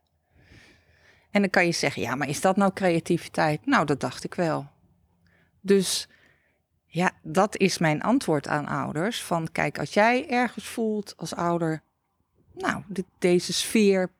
En 1.30 1.40
dan 1.40 1.50
kan 1.50 1.66
je 1.66 1.72
zeggen, 1.72 2.02
ja, 2.02 2.14
maar 2.14 2.28
is 2.28 2.40
dat 2.40 2.56
nou 2.56 2.72
creativiteit? 2.72 3.66
Nou, 3.66 3.86
dat 3.86 4.00
dacht 4.00 4.24
ik 4.24 4.34
wel. 4.34 4.68
Dus 5.60 6.08
ja, 6.86 7.10
dat 7.22 7.56
is 7.56 7.78
mijn 7.78 8.02
antwoord 8.02 8.48
aan 8.48 8.66
ouders. 8.66 9.22
Van 9.22 9.52
kijk, 9.52 9.78
als 9.78 9.94
jij 9.94 10.28
ergens 10.30 10.64
voelt 10.64 11.14
als 11.16 11.34
ouder, 11.34 11.82
nou, 12.52 12.82
deze 13.18 13.52
sfeer 13.52 14.10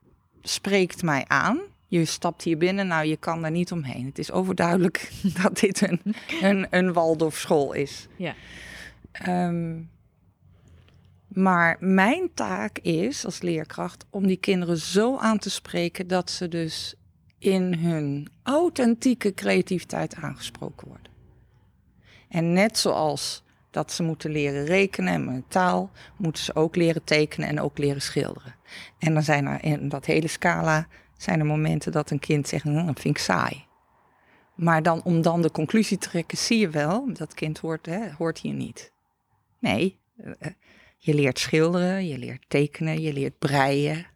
spreekt 0.48 1.02
mij 1.02 1.24
aan. 1.26 1.60
Je 1.86 2.04
stapt 2.04 2.42
hier 2.42 2.58
binnen, 2.58 2.86
nou, 2.86 3.06
je 3.06 3.16
kan 3.16 3.42
daar 3.42 3.50
niet 3.50 3.72
omheen. 3.72 4.06
Het 4.06 4.18
is 4.18 4.30
overduidelijk 4.30 5.12
dat 5.42 5.58
dit 5.58 5.80
een, 5.80 6.00
een, 6.40 6.66
een 6.70 6.92
Waldorfschool 6.92 7.72
is. 7.72 8.06
Ja. 8.16 8.34
Ehm, 9.12 9.80
maar 11.28 11.76
mijn 11.80 12.30
taak 12.34 12.78
is 12.78 13.24
als 13.24 13.40
leerkracht 13.40 14.04
om 14.10 14.26
die 14.26 14.36
kinderen 14.36 14.76
zo 14.76 15.16
aan 15.16 15.38
te 15.38 15.50
spreken 15.50 16.06
dat 16.06 16.30
ze 16.30 16.48
dus 16.48 16.94
in 17.38 17.74
hun 17.74 18.28
authentieke 18.42 19.34
creativiteit 19.34 20.14
aangesproken 20.14 20.88
worden. 20.88 21.12
En 22.28 22.52
net 22.52 22.78
zoals 22.78 23.43
dat 23.74 23.92
ze 23.92 24.02
moeten 24.02 24.30
leren 24.30 24.64
rekenen 24.64 25.12
en 25.12 25.24
met 25.24 25.50
taal, 25.50 25.90
moeten 26.16 26.42
ze 26.42 26.54
ook 26.54 26.76
leren 26.76 27.04
tekenen 27.04 27.48
en 27.48 27.60
ook 27.60 27.78
leren 27.78 28.02
schilderen. 28.02 28.54
En 28.98 29.14
dan 29.14 29.22
zijn 29.22 29.46
er 29.46 29.64
in 29.64 29.88
dat 29.88 30.04
hele 30.04 30.28
scala 30.28 30.86
zijn 31.16 31.40
er 31.40 31.46
momenten 31.46 31.92
dat 31.92 32.10
een 32.10 32.18
kind 32.18 32.48
zegt, 32.48 32.64
"Hm, 32.64 32.86
dat 32.86 33.00
vind 33.00 33.16
ik 33.16 33.22
saai. 33.22 33.64
Maar 34.54 34.82
dan, 34.82 35.02
om 35.02 35.22
dan 35.22 35.42
de 35.42 35.50
conclusie 35.50 35.98
te 35.98 36.08
trekken, 36.08 36.38
zie 36.38 36.58
je 36.58 36.68
wel, 36.68 37.12
dat 37.12 37.34
kind 37.34 37.58
hoort, 37.58 37.86
hè, 37.86 38.10
hoort 38.10 38.38
hier 38.38 38.52
niet. 38.52 38.92
Nee, 39.58 39.98
eh, 40.16 40.50
je 40.96 41.14
leert 41.14 41.38
schilderen, 41.38 42.06
je 42.06 42.18
leert 42.18 42.44
tekenen, 42.48 43.00
je 43.00 43.12
leert 43.12 43.38
breien. 43.38 44.06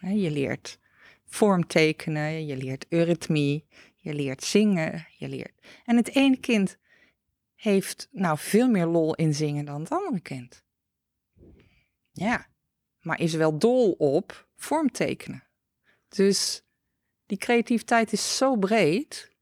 Je 0.00 0.30
leert 0.30 0.78
vormtekenen, 1.26 2.46
je 2.46 2.56
leert 2.56 2.86
eurythmie, 2.88 3.64
je 3.96 4.14
leert 4.14 4.44
zingen, 4.44 5.06
je 5.18 5.28
leert... 5.28 5.52
En 5.84 5.96
het 5.96 6.14
ene 6.14 6.36
kind 6.36 6.78
heeft 7.58 8.08
nou 8.10 8.38
veel 8.38 8.68
meer 8.68 8.86
lol 8.86 9.14
in 9.14 9.34
zingen 9.34 9.64
dan 9.64 9.80
het 9.80 9.90
andere 9.90 10.20
kind. 10.20 10.64
Ja, 12.12 12.46
maar 13.00 13.20
is 13.20 13.34
wel 13.34 13.58
dol 13.58 13.92
op 13.92 14.48
vormtekenen. 14.56 15.42
Dus 16.08 16.62
die 17.26 17.38
creativiteit 17.38 18.12
is 18.12 18.36
zo 18.36 18.56
breed 18.56 19.36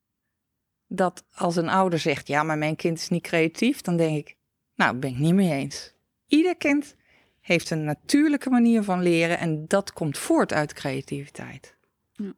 dat 0.86 1.24
als 1.32 1.56
een 1.56 1.68
ouder 1.68 1.98
zegt: 1.98 2.26
Ja, 2.26 2.42
maar 2.42 2.58
mijn 2.58 2.76
kind 2.76 2.98
is 2.98 3.08
niet 3.08 3.22
creatief, 3.22 3.80
dan 3.80 3.96
denk 3.96 4.16
ik: 4.16 4.36
Nou, 4.74 4.96
ben 4.96 5.10
ik 5.10 5.18
niet 5.18 5.34
mee 5.34 5.52
eens. 5.52 5.92
Ieder 6.26 6.56
kind 6.56 6.94
heeft 7.40 7.70
een 7.70 7.84
natuurlijke 7.84 8.50
manier 8.50 8.82
van 8.82 9.02
leren 9.02 9.38
en 9.38 9.66
dat 9.66 9.92
komt 9.92 10.18
voort 10.18 10.52
uit 10.52 10.72
creativiteit. 10.72 11.76
Ja. 12.12 12.34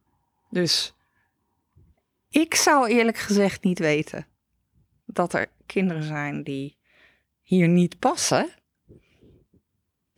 Dus 0.51 0.95
ik 2.29 2.55
zou 2.55 2.89
eerlijk 2.89 3.19
gezegd 3.19 3.65
niet 3.65 3.79
weten 3.79 4.27
dat 5.05 5.33
er 5.33 5.49
kinderen 5.69 6.03
zijn 6.03 6.43
die 6.43 6.77
hier 7.43 7.69
niet 7.69 7.99
passen. 7.99 8.49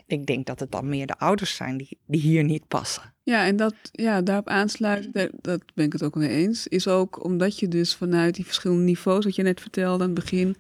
Ik 0.07 0.27
denk 0.27 0.47
dat 0.47 0.61
het 0.61 0.73
dan 0.73 0.89
meer 0.89 1.07
de 1.07 1.19
ouders 1.19 1.57
zijn 1.57 1.77
die, 1.77 1.99
die 2.07 2.21
hier 2.21 2.45
niet 2.45 2.69
passen. 2.69 3.15
Ja, 3.23 3.47
en 3.47 3.57
dat, 3.57 3.75
ja, 3.93 4.23
daarop 4.23 4.49
aansluiten, 4.49 5.13
daar- 5.13 5.31
dat 5.41 5.63
ben 5.75 5.85
ik 5.85 5.93
het 5.93 6.03
ook 6.03 6.15
mee 6.15 6.29
eens, 6.29 6.67
is 6.67 6.89
ook 6.89 7.25
omdat 7.25 7.59
je 7.59 7.69
dus 7.69 7.95
vanuit 7.95 8.35
die 8.35 8.45
verschillende 8.45 8.83
niveaus, 8.83 9.25
wat 9.25 9.35
je 9.35 9.43
net 9.43 9.61
vertelde 9.61 10.05
aan 10.05 10.11
het 10.11 10.19
begin, 10.21 10.57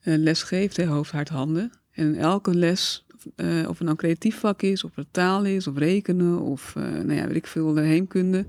eh, 0.00 0.14
les 0.16 0.42
geeft, 0.42 0.84
hoofd, 0.84 1.10
hart, 1.10 1.28
handen. 1.28 1.70
En 1.90 2.14
elke 2.14 2.54
les 2.54 3.06
eh, 3.36 3.68
of 3.68 3.78
het 3.78 3.86
nou 3.86 3.96
creatief 3.96 4.38
vak 4.38 4.62
is, 4.62 4.84
of 4.84 4.94
het 4.94 5.06
taal 5.10 5.44
is, 5.44 5.66
of 5.66 5.76
rekenen, 5.76 6.40
of 6.40 6.74
uh, 6.78 6.84
nou 6.84 7.14
ja, 7.14 7.26
weet 7.26 7.36
ik 7.36 7.46
veel, 7.46 7.72
de 7.72 7.80
heemkunde, 7.80 8.46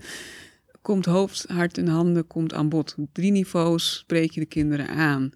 komt 0.82 1.06
hoofd, 1.06 1.46
hart 1.48 1.78
en 1.78 1.88
handen 1.88 2.28
komt 2.28 2.54
aan 2.54 2.70
bod. 2.70 2.96
Drie 3.12 3.32
niveaus 3.32 3.98
spreek 3.98 4.32
je 4.32 4.40
de 4.40 4.46
kinderen 4.46 4.88
aan. 4.88 5.32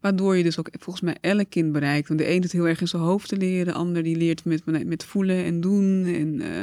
Waardoor 0.00 0.36
je 0.36 0.42
dus 0.42 0.58
ook 0.58 0.68
volgens 0.78 1.04
mij 1.04 1.16
elk 1.20 1.50
kind 1.50 1.72
bereikt. 1.72 2.08
Want 2.08 2.20
de 2.20 2.30
een 2.30 2.42
het 2.42 2.52
heel 2.52 2.68
erg 2.68 2.80
in 2.80 2.88
zijn 2.88 3.02
hoofd 3.02 3.28
te 3.28 3.36
leren, 3.36 3.66
de 3.66 3.72
ander 3.72 4.02
die 4.02 4.16
leert 4.16 4.44
met, 4.44 4.86
met 4.86 5.04
voelen 5.04 5.44
en 5.44 5.60
doen. 5.60 6.04
En 6.06 6.40
uh, 6.40 6.62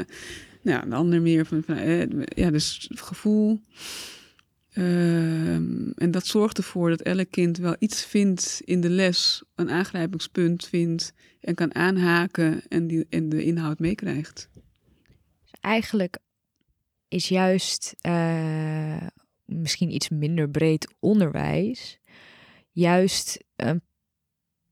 nou, 0.61 0.89
de 0.89 0.95
ander 0.95 1.21
meer 1.21 1.45
van, 1.45 1.63
van 1.63 1.77
ja, 2.25 2.51
dus 2.51 2.89
gevoel. 2.93 3.59
Ehm, 4.75 5.89
en 5.95 6.11
dat 6.11 6.25
zorgt 6.25 6.57
ervoor 6.57 6.89
dat 6.89 7.01
elk 7.01 7.31
kind 7.31 7.57
wel 7.57 7.75
iets 7.79 8.05
vindt 8.05 8.61
in 8.65 8.81
de 8.81 8.89
les, 8.89 9.43
een 9.55 9.69
aangrijpingspunt 9.69 10.67
vindt 10.67 11.13
en 11.41 11.55
kan 11.55 11.75
aanhaken 11.75 12.63
en, 12.67 12.87
die, 12.87 13.05
en 13.09 13.29
de 13.29 13.43
inhoud 13.43 13.79
meekrijgt. 13.79 14.49
Dus 15.41 15.51
eigenlijk 15.59 16.17
is 17.07 17.27
juist 17.27 17.95
uh, 18.07 19.07
misschien 19.45 19.93
iets 19.93 20.09
minder 20.09 20.49
breed 20.49 20.93
onderwijs, 20.99 21.99
juist 22.75 23.43
een 23.55 23.81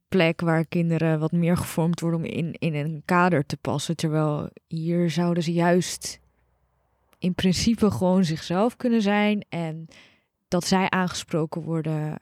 plek 0.07 0.41
waar 0.41 0.65
kinderen 0.65 1.19
wat 1.19 1.31
meer 1.31 1.57
gevormd 1.57 1.99
worden 1.99 2.19
om 2.19 2.25
in, 2.25 2.53
in 2.53 2.75
een 2.75 3.01
kader 3.05 3.45
te 3.45 3.57
passen. 3.57 3.95
Terwijl 3.95 4.49
hier 4.67 5.09
zouden 5.09 5.43
ze 5.43 5.53
juist 5.53 6.19
in 7.17 7.33
principe 7.33 7.91
gewoon 7.91 8.25
zichzelf 8.25 8.77
kunnen 8.77 9.01
zijn 9.01 9.45
en 9.49 9.87
dat 10.47 10.65
zij 10.65 10.89
aangesproken 10.89 11.61
worden. 11.61 12.19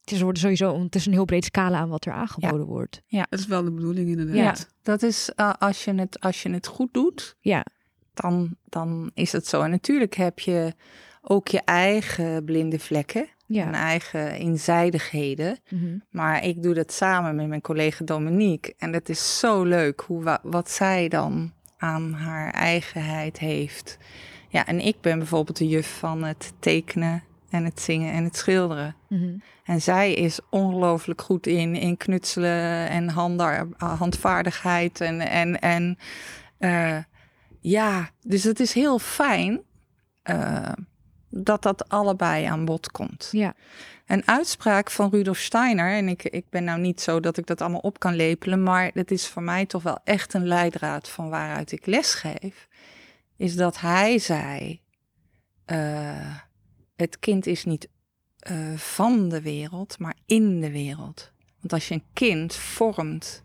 Het 0.00 0.12
is, 0.12 0.20
worden 0.20 0.42
sowieso, 0.42 0.82
het 0.82 0.94
is 0.94 1.06
een 1.06 1.12
heel 1.12 1.24
breed 1.24 1.44
scala 1.44 1.78
aan 1.78 1.88
wat 1.88 2.04
er 2.04 2.12
aangeboden 2.12 2.66
wordt. 2.66 3.02
Ja, 3.06 3.26
dat 3.30 3.38
is 3.38 3.46
wel 3.46 3.64
de 3.64 3.72
bedoeling 3.72 4.08
inderdaad. 4.08 4.58
Ja, 4.58 4.66
dat 4.82 5.02
is 5.02 5.30
uh, 5.36 5.52
als, 5.58 5.84
je 5.84 5.94
het, 5.94 6.20
als 6.20 6.42
je 6.42 6.50
het 6.50 6.66
goed 6.66 6.94
doet, 6.94 7.36
ja. 7.40 7.66
dan, 8.14 8.56
dan 8.64 9.10
is 9.14 9.32
het 9.32 9.46
zo. 9.46 9.62
En 9.62 9.70
natuurlijk 9.70 10.14
heb 10.14 10.38
je 10.38 10.74
ook 11.22 11.48
je 11.48 11.60
eigen 11.60 12.44
blinde 12.44 12.78
vlekken. 12.78 13.28
Ja. 13.52 13.66
En 13.66 13.74
eigen 13.74 14.38
inzijdigheden. 14.38 15.58
Mm 15.68 15.78
-hmm. 15.78 16.02
Maar 16.10 16.44
ik 16.44 16.62
doe 16.62 16.74
dat 16.74 16.92
samen 16.92 17.36
met 17.36 17.48
mijn 17.48 17.60
collega 17.60 18.04
Dominique. 18.04 18.74
En 18.78 18.92
het 18.92 19.08
is 19.08 19.38
zo 19.38 19.62
leuk 19.62 20.00
hoe, 20.00 20.38
wat 20.42 20.70
zij 20.70 21.08
dan 21.08 21.52
aan 21.76 22.12
haar 22.12 22.52
eigenheid 22.52 23.38
heeft. 23.38 23.98
Ja, 24.48 24.66
en 24.66 24.80
ik 24.80 25.00
ben 25.00 25.18
bijvoorbeeld 25.18 25.58
de 25.58 25.68
juf 25.68 25.98
van 25.98 26.24
het 26.24 26.52
tekenen 26.58 27.22
en 27.50 27.64
het 27.64 27.80
zingen 27.80 28.12
en 28.12 28.24
het 28.24 28.36
schilderen. 28.36 28.96
Mhm. 29.08 29.36
En 29.64 29.82
zij 29.82 30.14
is 30.14 30.40
ongelooflijk 30.50 31.20
goed 31.22 31.46
in, 31.46 31.74
in 31.74 31.96
knutselen 31.96 32.88
en 32.88 33.08
handa, 33.08 33.66
handvaardigheid. 33.76 35.00
En, 35.00 35.20
en, 35.20 35.60
en 35.60 35.98
uh, 36.58 36.98
ja, 37.60 38.10
dus 38.20 38.44
het 38.44 38.60
is 38.60 38.72
heel 38.72 38.98
fijn 38.98 39.60
uh, 40.30 40.68
dat 41.34 41.62
dat 41.62 41.88
allebei 41.88 42.44
aan 42.44 42.64
bod 42.64 42.90
komt. 42.90 43.28
Ja. 43.30 43.54
Een 44.06 44.28
uitspraak 44.28 44.90
van 44.90 45.10
Rudolf 45.10 45.38
Steiner, 45.38 45.92
en 45.92 46.08
ik, 46.08 46.22
ik 46.22 46.44
ben 46.50 46.64
nou 46.64 46.80
niet 46.80 47.00
zo 47.00 47.20
dat 47.20 47.36
ik 47.36 47.46
dat 47.46 47.60
allemaal 47.60 47.80
op 47.80 47.98
kan 47.98 48.14
lepelen, 48.14 48.62
maar 48.62 48.90
het 48.94 49.10
is 49.10 49.28
voor 49.28 49.42
mij 49.42 49.66
toch 49.66 49.82
wel 49.82 49.98
echt 50.04 50.34
een 50.34 50.46
leidraad 50.46 51.08
van 51.08 51.28
waaruit 51.28 51.72
ik 51.72 51.86
lesgeef, 51.86 52.68
is 53.36 53.56
dat 53.56 53.80
hij 53.80 54.18
zei, 54.18 54.80
uh, 55.66 56.36
het 56.96 57.18
kind 57.18 57.46
is 57.46 57.64
niet 57.64 57.88
uh, 58.50 58.76
van 58.76 59.28
de 59.28 59.42
wereld, 59.42 59.98
maar 59.98 60.16
in 60.26 60.60
de 60.60 60.70
wereld. 60.70 61.32
Want 61.60 61.72
als 61.72 61.88
je 61.88 61.94
een 61.94 62.04
kind 62.12 62.54
vormt 62.54 63.42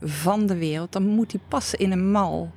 van 0.00 0.46
de 0.46 0.56
wereld, 0.56 0.92
dan 0.92 1.06
moet 1.06 1.32
hij 1.32 1.40
passen 1.48 1.78
in 1.78 1.92
een 1.92 2.10
mal 2.10 2.52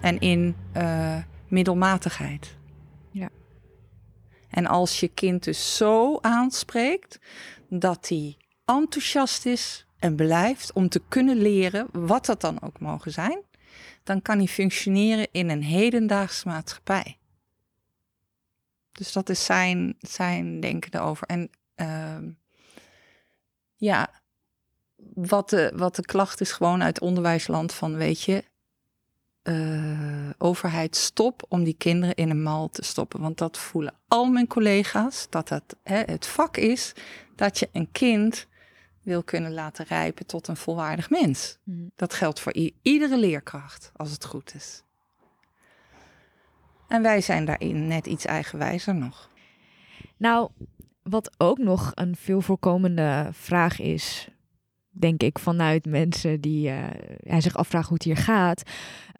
en 0.00 0.18
in 0.18 0.56
uh, 0.76 1.16
middelmatigheid. 1.48 2.56
En 4.52 4.66
als 4.66 5.00
je 5.00 5.08
kind 5.08 5.44
dus 5.44 5.76
zo 5.76 6.18
aanspreekt 6.20 7.18
dat 7.68 8.08
hij 8.08 8.36
enthousiast 8.64 9.46
is 9.46 9.86
en 9.98 10.16
blijft 10.16 10.72
om 10.72 10.88
te 10.88 11.02
kunnen 11.08 11.36
leren, 11.36 11.86
wat 11.92 12.26
dat 12.26 12.40
dan 12.40 12.62
ook 12.62 12.80
mogen 12.80 13.12
zijn, 13.12 13.42
dan 14.02 14.22
kan 14.22 14.38
hij 14.38 14.46
functioneren 14.46 15.28
in 15.30 15.50
een 15.50 15.62
hedendaagse 15.62 16.48
maatschappij. 16.48 17.18
Dus 18.92 19.12
dat 19.12 19.28
is 19.28 19.44
zijn, 19.44 19.94
zijn 19.98 20.60
denken 20.60 20.94
erover. 20.94 21.26
En 21.26 21.50
uh, 21.76 22.30
ja, 23.76 24.10
wat 25.14 25.50
de, 25.50 25.72
wat 25.74 25.96
de 25.96 26.02
klacht 26.04 26.40
is 26.40 26.52
gewoon 26.52 26.82
uit 26.82 27.00
onderwijsland 27.00 27.72
van, 27.72 27.96
weet 27.96 28.22
je, 28.22 28.44
uh, 29.42 30.30
overheid 30.38 30.96
stop 30.96 31.42
om 31.48 31.64
die 31.64 31.76
kinderen 31.78 32.14
in 32.14 32.30
een 32.30 32.42
mal 32.42 32.68
te 32.70 32.84
stoppen. 32.84 33.20
Want 33.20 33.38
dat 33.38 33.58
voelen 33.58 33.94
al 34.08 34.26
mijn 34.26 34.46
collega's, 34.46 35.26
dat 35.30 35.48
het 35.48 35.76
hè, 35.82 36.02
het 36.06 36.26
vak 36.26 36.56
is 36.56 36.92
dat 37.36 37.58
je 37.58 37.68
een 37.72 37.88
kind 37.92 38.46
wil 39.02 39.22
kunnen 39.22 39.52
laten 39.52 39.84
rijpen 39.84 40.26
tot 40.26 40.48
een 40.48 40.56
volwaardig 40.56 41.10
mens. 41.10 41.58
Mm. 41.64 41.90
Dat 41.96 42.14
geldt 42.14 42.40
voor 42.40 42.54
iedere 42.82 43.18
leerkracht, 43.18 43.90
als 43.96 44.10
het 44.10 44.24
goed 44.24 44.54
is. 44.54 44.82
En 46.88 47.02
wij 47.02 47.20
zijn 47.20 47.44
daarin 47.44 47.86
net 47.86 48.06
iets 48.06 48.24
eigenwijzer 48.24 48.94
nog. 48.94 49.30
Nou, 50.16 50.50
wat 51.02 51.30
ook 51.38 51.58
nog 51.58 51.92
een 51.94 52.16
veel 52.16 52.40
voorkomende 52.40 53.28
vraag 53.32 53.80
is, 53.80 54.28
denk 54.92 55.22
ik, 55.22 55.38
vanuit 55.38 55.84
mensen 55.84 56.40
die 56.40 56.68
uh, 56.68 57.38
zich 57.38 57.56
afvragen 57.56 57.88
hoe 57.88 57.96
het 57.96 58.06
hier 58.06 58.16
gaat. 58.16 58.62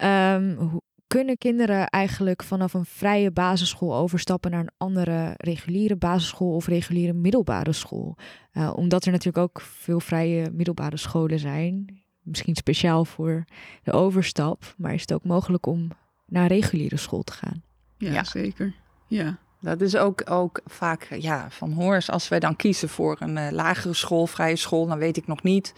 Um, 0.01 0.55
hoe, 0.57 0.81
kunnen 1.13 1.37
kinderen 1.37 1.87
eigenlijk 1.87 2.43
vanaf 2.43 2.73
een 2.73 2.85
vrije 2.85 3.31
basisschool 3.31 3.95
overstappen 3.95 4.51
naar 4.51 4.59
een 4.59 4.73
andere 4.77 5.33
reguliere 5.37 5.95
basisschool 5.95 6.55
of 6.55 6.67
reguliere 6.67 7.13
middelbare 7.13 7.73
school? 7.73 8.17
Uh, 8.53 8.73
omdat 8.75 9.05
er 9.05 9.11
natuurlijk 9.11 9.43
ook 9.43 9.61
veel 9.61 9.99
vrije 9.99 10.51
middelbare 10.51 10.97
scholen 10.97 11.39
zijn. 11.39 12.01
Misschien 12.21 12.55
speciaal 12.55 13.05
voor 13.05 13.45
de 13.83 13.91
overstap, 13.91 14.73
maar 14.77 14.93
is 14.93 15.01
het 15.01 15.13
ook 15.13 15.23
mogelijk 15.23 15.65
om 15.65 15.87
naar 16.27 16.41
een 16.41 16.47
reguliere 16.47 16.97
school 16.97 17.23
te 17.23 17.33
gaan? 17.33 17.63
Ja, 17.97 18.11
ja. 18.11 18.23
zeker. 18.23 18.73
Ja. 19.07 19.37
Dat 19.63 19.81
is 19.81 19.95
ook, 19.95 20.29
ook 20.29 20.61
vaak 20.65 21.07
ja, 21.19 21.49
van 21.49 21.71
hoors. 21.71 22.09
Als 22.09 22.27
wij 22.27 22.39
dan 22.39 22.55
kiezen 22.55 22.89
voor 22.89 23.17
een 23.19 23.37
uh, 23.37 23.47
lagere 23.51 23.93
school, 23.93 24.27
vrije 24.27 24.55
school, 24.55 24.87
dan 24.87 24.97
weet 24.97 25.17
ik 25.17 25.27
nog 25.27 25.43
niet 25.43 25.73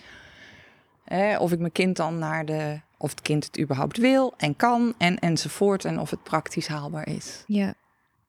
hè, 1.04 1.38
of 1.38 1.52
ik 1.52 1.60
mijn 1.60 1.72
kind 1.72 1.96
dan 1.96 2.20
naar 2.20 2.46
de. 2.46 2.80
of 2.98 3.10
het 3.10 3.22
kind 3.22 3.46
het 3.46 3.60
überhaupt 3.60 3.98
wil 3.98 4.34
en 4.38 4.56
kan 4.56 4.94
en 4.98 5.20
enzovoort. 5.20 5.86
En 5.86 6.00
of 6.00 6.10
het 6.10 6.24
praktisch 6.24 6.68
haalbaar 6.68 7.08
is. 7.08 7.44
Ja. 7.48 7.74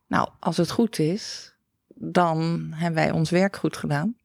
Nou, 0.07 0.29
als 0.41 0.57
het 0.57 0.71
goed 0.71 0.99
is, 0.99 1.55
dan 1.95 2.69
hebben 2.75 3.03
wij 3.03 3.11
ons 3.11 3.31
werk 3.31 3.57
goed 3.57 3.77
gedaan. 3.77 4.17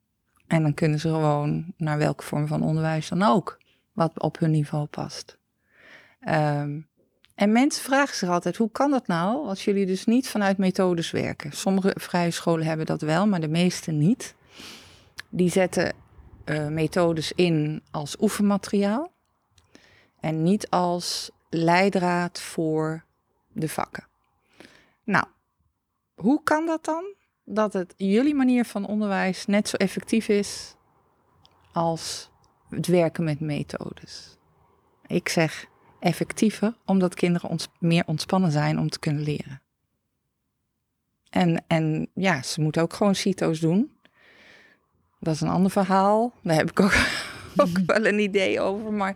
En 0.47 0.61
dan 0.61 0.73
kunnen 0.73 0.99
ze 0.99 1.07
gewoon 1.07 1.73
naar 1.77 1.97
welke 1.97 2.23
vorm 2.23 2.47
van 2.47 2.63
onderwijs 2.63 3.09
dan 3.09 3.23
ook, 3.23 3.57
wat 3.93 4.19
op 4.19 4.39
hun 4.39 4.51
niveau 4.51 4.85
past. 4.85 5.37
Um, 6.29 6.87
en 7.35 7.51
mensen 7.51 7.83
vragen 7.83 8.15
zich 8.15 8.29
altijd, 8.29 8.57
hoe 8.57 8.71
kan 8.71 8.91
dat 8.91 9.07
nou 9.07 9.47
als 9.47 9.65
jullie 9.65 9.85
dus 9.85 10.05
niet 10.05 10.29
vanuit 10.29 10.57
methodes 10.57 11.11
werken? 11.11 11.51
Sommige 11.51 11.95
vrije 11.97 12.31
scholen 12.31 12.65
hebben 12.65 12.85
dat 12.85 13.01
wel, 13.01 13.27
maar 13.27 13.41
de 13.41 13.47
meeste 13.47 13.91
niet. 13.91 14.35
Die 15.29 15.49
zetten 15.49 15.93
uh, 16.45 16.67
methodes 16.67 17.31
in 17.31 17.83
als 17.91 18.15
oefenmateriaal 18.19 19.11
en 20.19 20.43
niet 20.43 20.69
als 20.69 21.31
leidraad 21.49 22.41
voor 22.41 23.05
de 23.53 23.69
vakken. 23.69 24.07
Nou, 25.03 25.25
hoe 26.15 26.43
kan 26.43 26.65
dat 26.65 26.85
dan? 26.85 27.15
Dat 27.43 27.73
het 27.73 27.93
jullie 27.97 28.35
manier 28.35 28.65
van 28.65 28.87
onderwijs 28.87 29.45
net 29.45 29.69
zo 29.69 29.75
effectief 29.77 30.27
is 30.27 30.75
als 31.73 32.29
het 32.69 32.87
werken 32.87 33.23
met 33.23 33.39
methodes. 33.39 34.37
Ik 35.07 35.29
zeg 35.29 35.65
effectiever, 36.01 36.73
omdat 36.85 37.15
kinderen 37.15 37.49
ons 37.49 37.67
meer 37.79 38.03
ontspannen 38.05 38.51
zijn 38.51 38.79
om 38.79 38.89
te 38.89 38.99
kunnen 38.99 39.23
leren. 39.23 39.61
En, 41.29 41.63
en 41.67 42.07
ja, 42.13 42.41
ze 42.43 42.61
moeten 42.61 42.81
ook 42.81 42.93
gewoon 42.93 43.15
CITO's 43.15 43.59
doen. 43.59 43.91
Dat 45.19 45.33
is 45.33 45.41
een 45.41 45.49
ander 45.49 45.71
verhaal. 45.71 46.33
Daar 46.43 46.55
heb 46.55 46.69
ik 46.69 46.79
ook, 46.79 46.93
ook 47.63 47.77
wel 47.85 48.05
een 48.05 48.19
idee 48.19 48.59
over. 48.59 48.93
Maar 48.93 49.15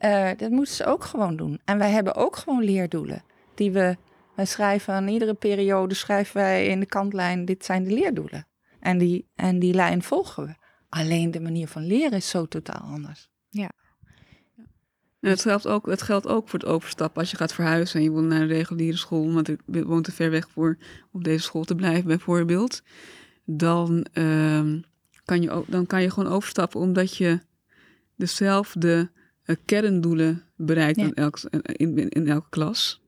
uh, 0.00 0.30
dat 0.36 0.50
moeten 0.50 0.74
ze 0.74 0.84
ook 0.84 1.04
gewoon 1.04 1.36
doen. 1.36 1.60
En 1.64 1.78
wij 1.78 1.90
hebben 1.90 2.14
ook 2.14 2.36
gewoon 2.36 2.64
leerdoelen. 2.64 3.24
Die 3.54 3.70
we, 3.72 3.96
wij 4.36 4.46
schrijven 4.46 4.94
aan 4.94 5.08
iedere 5.08 5.34
periode, 5.34 5.94
schrijven 5.94 6.36
wij 6.36 6.66
in 6.66 6.80
de 6.80 6.86
kantlijn, 6.86 7.44
dit 7.44 7.64
zijn 7.64 7.84
de 7.84 7.90
leerdoelen. 7.90 8.46
En 8.80 8.98
die, 8.98 9.30
en 9.34 9.58
die 9.58 9.74
lijn 9.74 10.02
volgen 10.02 10.46
we. 10.46 10.54
Alleen 10.88 11.30
de 11.30 11.40
manier 11.40 11.68
van 11.68 11.86
leren 11.86 12.12
is 12.12 12.28
zo 12.28 12.46
totaal 12.46 12.80
anders. 12.80 13.28
Ja. 13.48 13.70
En 15.22 15.30
het 15.30 15.42
geldt, 15.42 15.66
ook, 15.66 15.86
het 15.86 16.02
geldt 16.02 16.26
ook 16.26 16.48
voor 16.48 16.58
het 16.58 16.68
overstappen. 16.68 17.20
Als 17.20 17.30
je 17.30 17.36
gaat 17.36 17.54
verhuizen 17.54 17.98
en 17.98 18.04
je 18.04 18.12
wil 18.12 18.22
naar 18.22 18.40
een 18.40 18.46
reguliere 18.46 18.96
school, 18.96 19.32
want 19.32 19.48
ik 19.48 19.60
woon 19.66 20.02
te 20.02 20.12
ver 20.12 20.30
weg 20.30 20.48
voor 20.50 20.76
op 21.12 21.24
deze 21.24 21.42
school 21.42 21.64
te 21.64 21.74
blijven, 21.74 22.06
bijvoorbeeld. 22.06 22.82
Dan, 23.44 24.06
uh, 24.14 24.60
kan, 25.24 25.42
je, 25.42 25.64
dan 25.66 25.86
kan 25.86 26.02
je 26.02 26.10
gewoon 26.10 26.32
overstappen 26.32 26.80
omdat 26.80 27.16
je 27.16 27.38
dezelfde 28.16 29.10
eh, 29.42 29.56
kerndoelen 29.64 30.42
bereikt 30.56 30.98
Ja. 31.00 31.04
in, 31.04 31.14
elk, 31.14 31.40
in, 31.62 31.96
in, 31.96 32.08
in 32.08 32.28
elke 32.28 32.48
klas. 32.50 33.00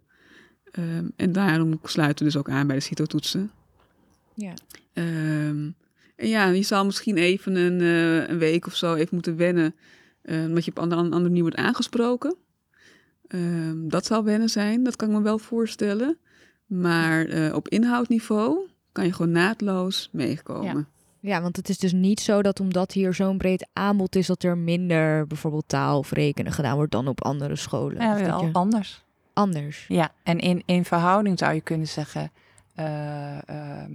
Ehm, 0.70 1.08
en 1.16 1.32
daarom 1.32 1.78
sluiten 1.82 2.26
we 2.26 2.32
dus 2.32 2.40
ook 2.40 2.48
aan 2.48 2.66
bij 2.66 2.76
de 2.76 2.82
CITO-toetsen. 2.82 3.50
Ja. 4.34 4.54
Ehm, 4.92 5.70
en 6.16 6.28
ja, 6.28 6.48
je 6.48 6.62
zal 6.62 6.84
misschien 6.84 7.16
even 7.16 7.56
een, 7.56 7.80
eh, 7.80 8.28
een 8.28 8.38
week 8.38 8.66
of 8.66 8.74
zo 8.76 8.94
even 8.94 9.14
moeten 9.14 9.36
wennen, 9.36 9.64
eh, 9.64 9.72
omdat 10.28 10.64
je 10.64 10.70
op 10.70 10.76
een 10.76 10.82
andere, 10.82 11.02
andere 11.02 11.22
manier 11.22 11.42
wordt 11.42 11.56
aangesproken. 11.56 12.36
Ehm, 13.26 13.88
dat 13.88 14.06
zal 14.06 14.24
wennen 14.24 14.48
zijn, 14.48 14.84
dat 14.84 14.96
kan 14.96 15.08
ik 15.08 15.14
me 15.14 15.22
wel 15.22 15.38
voorstellen. 15.38 16.18
Maar 16.66 17.24
eh, 17.26 17.54
op 17.54 17.68
inhoudniveau 17.68 18.58
kan 18.92 19.04
je 19.04 19.12
gewoon 19.12 19.32
naadloos 19.32 20.08
meekomen. 20.12 20.88
Ja, 21.20 21.42
want 21.42 21.56
het 21.56 21.68
is 21.68 21.78
dus 21.78 21.92
niet 21.92 22.20
zo 22.20 22.42
dat 22.42 22.60
omdat 22.60 22.92
hier 22.92 23.14
zo'n 23.14 23.38
breed 23.38 23.68
aanbod 23.72 24.16
is, 24.16 24.26
dat 24.26 24.42
er 24.42 24.58
minder 24.58 25.26
bijvoorbeeld 25.26 25.68
taal 25.68 25.98
of 25.98 26.10
rekenen 26.10 26.52
gedaan 26.52 26.76
wordt 26.76 26.92
dan 26.92 27.08
op 27.08 27.24
andere 27.24 27.56
scholen. 27.56 28.02
Ja, 28.02 28.14
wel 28.14 28.44
je- 28.44 28.52
anders. 28.52 29.04
anders. 29.32 29.84
Ja, 29.88 30.12
en 30.22 30.38
in, 30.38 30.62
in 30.66 30.84
verhouding 30.84 31.38
zou 31.38 31.54
je 31.54 31.60
kunnen 31.60 31.88
zeggen 31.88 32.30
eh, 32.74 33.48
ehm, 33.48 33.92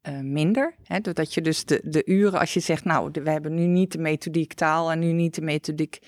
eh, 0.00 0.18
minder. 0.20 0.74
Hè? 0.82 1.00
Dat 1.00 1.34
je 1.34 1.40
dus 1.40 1.64
de, 1.64 1.80
de 1.84 2.02
uren, 2.06 2.40
als 2.40 2.54
je 2.54 2.60
zegt, 2.60 2.84
nou, 2.84 3.10
de- 3.10 3.22
we 3.22 3.30
hebben 3.30 3.54
nu 3.54 3.66
niet 3.66 3.92
de 3.92 3.98
methodiek 3.98 4.52
taal 4.54 4.90
en 4.90 4.98
nu 4.98 5.12
niet 5.12 5.34
de 5.34 5.40
methodiek 5.42 5.98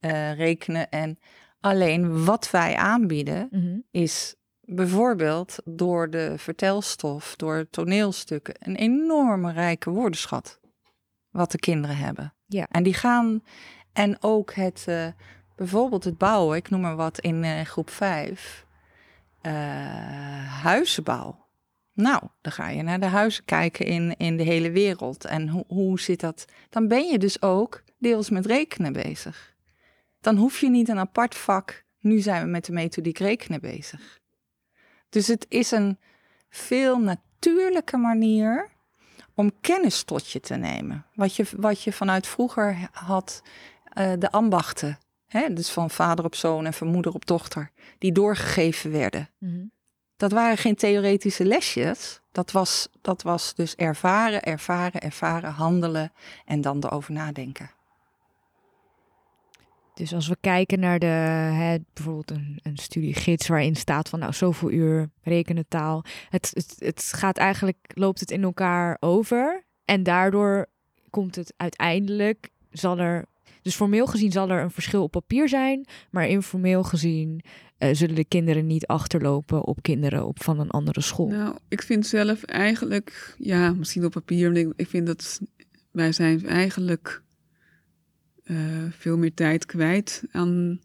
eh, 0.00 0.32
rekenen. 0.36 0.88
En 0.88 1.18
alleen 1.60 2.24
wat 2.24 2.50
wij 2.50 2.76
aanbieden 2.76 3.48
Mhm. 3.50 3.78
is 3.90 4.34
bijvoorbeeld 4.60 5.56
door 5.64 6.10
de 6.10 6.34
vertelstof, 6.36 7.36
door 7.36 7.66
toneelstukken, 7.70 8.54
een 8.58 8.76
enorme 8.76 9.52
rijke 9.52 9.90
woordenschat. 9.90 10.58
Wat 11.30 11.50
de 11.50 11.58
kinderen 11.58 11.96
hebben. 11.96 12.34
Ja. 12.46 12.66
En 12.70 12.82
die 12.82 12.94
gaan, 12.94 13.42
en 13.92 14.16
ook 14.22 14.52
het, 14.54 14.84
eh, 14.88 15.06
bijvoorbeeld 15.56 16.04
het 16.04 16.18
bouwen, 16.18 16.56
ik 16.56 16.70
noem 16.70 16.80
maar 16.80 16.96
wat 16.96 17.18
in 17.20 17.66
groep 17.66 17.90
5, 17.90 18.66
huizenbouw. 20.62 21.48
Nou, 22.00 22.22
dan 22.40 22.52
ga 22.52 22.68
je 22.68 22.82
naar 22.82 23.00
de 23.00 23.06
huizen 23.06 23.44
kijken 23.44 23.86
in, 23.86 24.16
in 24.16 24.36
de 24.36 24.42
hele 24.42 24.70
wereld. 24.70 25.24
En 25.24 25.48
hoe, 25.48 25.64
hoe 25.66 26.00
zit 26.00 26.20
dat? 26.20 26.44
Dan 26.68 26.88
ben 26.88 27.06
je 27.06 27.18
dus 27.18 27.42
ook 27.42 27.82
deels 27.98 28.30
met 28.30 28.46
rekenen 28.46 28.92
bezig. 28.92 29.54
Dan 30.20 30.36
hoef 30.36 30.60
je 30.60 30.70
niet 30.70 30.88
een 30.88 30.98
apart 30.98 31.34
vak. 31.34 31.84
Nu 32.00 32.18
zijn 32.18 32.42
we 32.44 32.48
met 32.48 32.64
de 32.64 32.72
methodiek 32.72 33.18
rekenen 33.18 33.60
bezig. 33.60 34.18
Dus 35.08 35.26
het 35.26 35.46
is 35.48 35.70
een 35.70 35.98
veel 36.48 36.98
natuurlijke 36.98 37.96
manier 37.96 38.70
om 39.34 39.60
kennis 39.60 40.02
tot 40.02 40.30
je 40.30 40.40
te 40.40 40.54
nemen. 40.54 41.06
Wat 41.14 41.36
je, 41.36 41.46
wat 41.56 41.82
je 41.82 41.92
vanuit 41.92 42.26
vroeger 42.26 42.88
had, 42.92 43.42
eh, 43.84 44.12
de 44.18 44.30
ambachten. 44.30 44.98
Hè? 45.26 45.52
Dus 45.52 45.70
van 45.70 45.90
vader 45.90 46.24
op 46.24 46.34
zoon 46.34 46.66
en 46.66 46.72
van 46.72 46.88
moeder 46.88 47.12
op 47.12 47.26
dochter. 47.26 47.70
Die 47.98 48.12
doorgegeven 48.12 48.90
werden. 48.90 49.28
Mhm. 49.38 49.64
Dat 50.20 50.32
waren 50.32 50.56
geen 50.56 50.74
theoretische 50.74 51.44
lesjes. 51.44 52.20
Dat 52.32 52.50
was, 52.50 52.88
dat 53.00 53.22
was 53.22 53.54
dus 53.54 53.74
ervaren, 53.74 54.42
ervaren, 54.42 55.00
ervaren, 55.00 55.50
handelen 55.50 56.12
en 56.44 56.60
dan 56.60 56.84
erover 56.84 57.12
nadenken. 57.12 57.70
Dus 59.94 60.14
als 60.14 60.28
we 60.28 60.36
kijken 60.40 60.80
naar 60.80 60.98
de, 60.98 61.06
hè, 61.06 61.76
bijvoorbeeld 61.92 62.30
een, 62.30 62.60
een 62.62 62.76
studiegids 62.76 63.48
waarin 63.48 63.76
staat 63.76 64.08
van 64.08 64.18
nou 64.18 64.32
zoveel 64.32 64.70
uur 64.70 65.10
rekenen 65.22 65.68
taal. 65.68 66.04
Het, 66.28 66.50
het, 66.52 66.74
het 66.78 67.12
gaat 67.16 67.36
eigenlijk, 67.36 67.78
loopt 67.94 68.20
het 68.20 68.30
in 68.30 68.42
elkaar 68.42 68.96
over. 69.00 69.64
En 69.84 70.02
daardoor 70.02 70.66
komt 71.10 71.36
het 71.36 71.54
uiteindelijk, 71.56 72.48
zal 72.70 72.98
er, 72.98 73.24
dus 73.62 73.74
formeel 73.74 74.06
gezien 74.06 74.32
zal 74.32 74.50
er 74.50 74.62
een 74.62 74.70
verschil 74.70 75.02
op 75.02 75.10
papier 75.10 75.48
zijn. 75.48 75.86
Maar 76.10 76.28
informeel 76.28 76.82
gezien 76.82 77.40
eh, 77.78 77.94
zullen 77.94 78.14
de 78.14 78.24
kinderen 78.24 78.66
niet 78.66 78.86
achterlopen 78.86 79.64
op 79.64 79.82
kinderen 79.82 80.26
op 80.26 80.42
van 80.42 80.60
een 80.60 80.70
andere 80.70 81.00
school. 81.00 81.28
Nou, 81.28 81.56
ik 81.68 81.82
vind 81.82 82.06
zelf 82.06 82.42
eigenlijk, 82.42 83.34
ja, 83.38 83.72
misschien 83.72 84.04
op 84.04 84.12
papier, 84.12 84.50
maar 84.50 84.60
ik, 84.60 84.72
ik 84.76 84.88
vind 84.88 85.06
dat 85.06 85.40
wij 85.90 86.12
zijn 86.12 86.46
eigenlijk 86.46 87.22
eh, 88.44 88.56
veel 88.90 89.18
meer 89.18 89.34
tijd 89.34 89.66
kwijt 89.66 90.22
aan, 90.30 90.80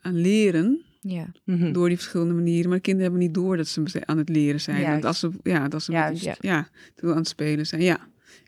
aan 0.00 0.20
leren 0.20 0.82
Ja, 1.00 1.32
Mhm. 1.44 1.72
door 1.72 1.88
die 1.88 1.96
verschillende 1.96 2.34
manieren. 2.34 2.68
Maar 2.68 2.76
de 2.78 2.82
kinderen 2.82 3.12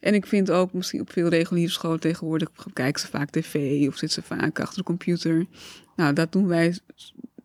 En 0.00 0.14
ik 0.14 0.26
vind 0.26 0.50
ook 0.50 0.72
misschien 0.72 1.00
op 1.00 1.12
veel 1.12 1.28
reguliere 1.28 1.70
scholen 1.72 2.00
tegenwoordig 2.00 2.48
kijken 2.72 3.00
ze 3.00 3.06
vaak 3.06 3.30
tv 3.30 3.54
of 3.88 3.96
zitten 3.96 4.22
ze 4.22 4.34
vaak 4.34 4.60
achter 4.60 4.78
de 4.78 4.84
computer. 4.84 5.46
Nou, 5.96 6.12
dat 6.12 6.32
doen 6.32 6.46
wij 6.46 6.78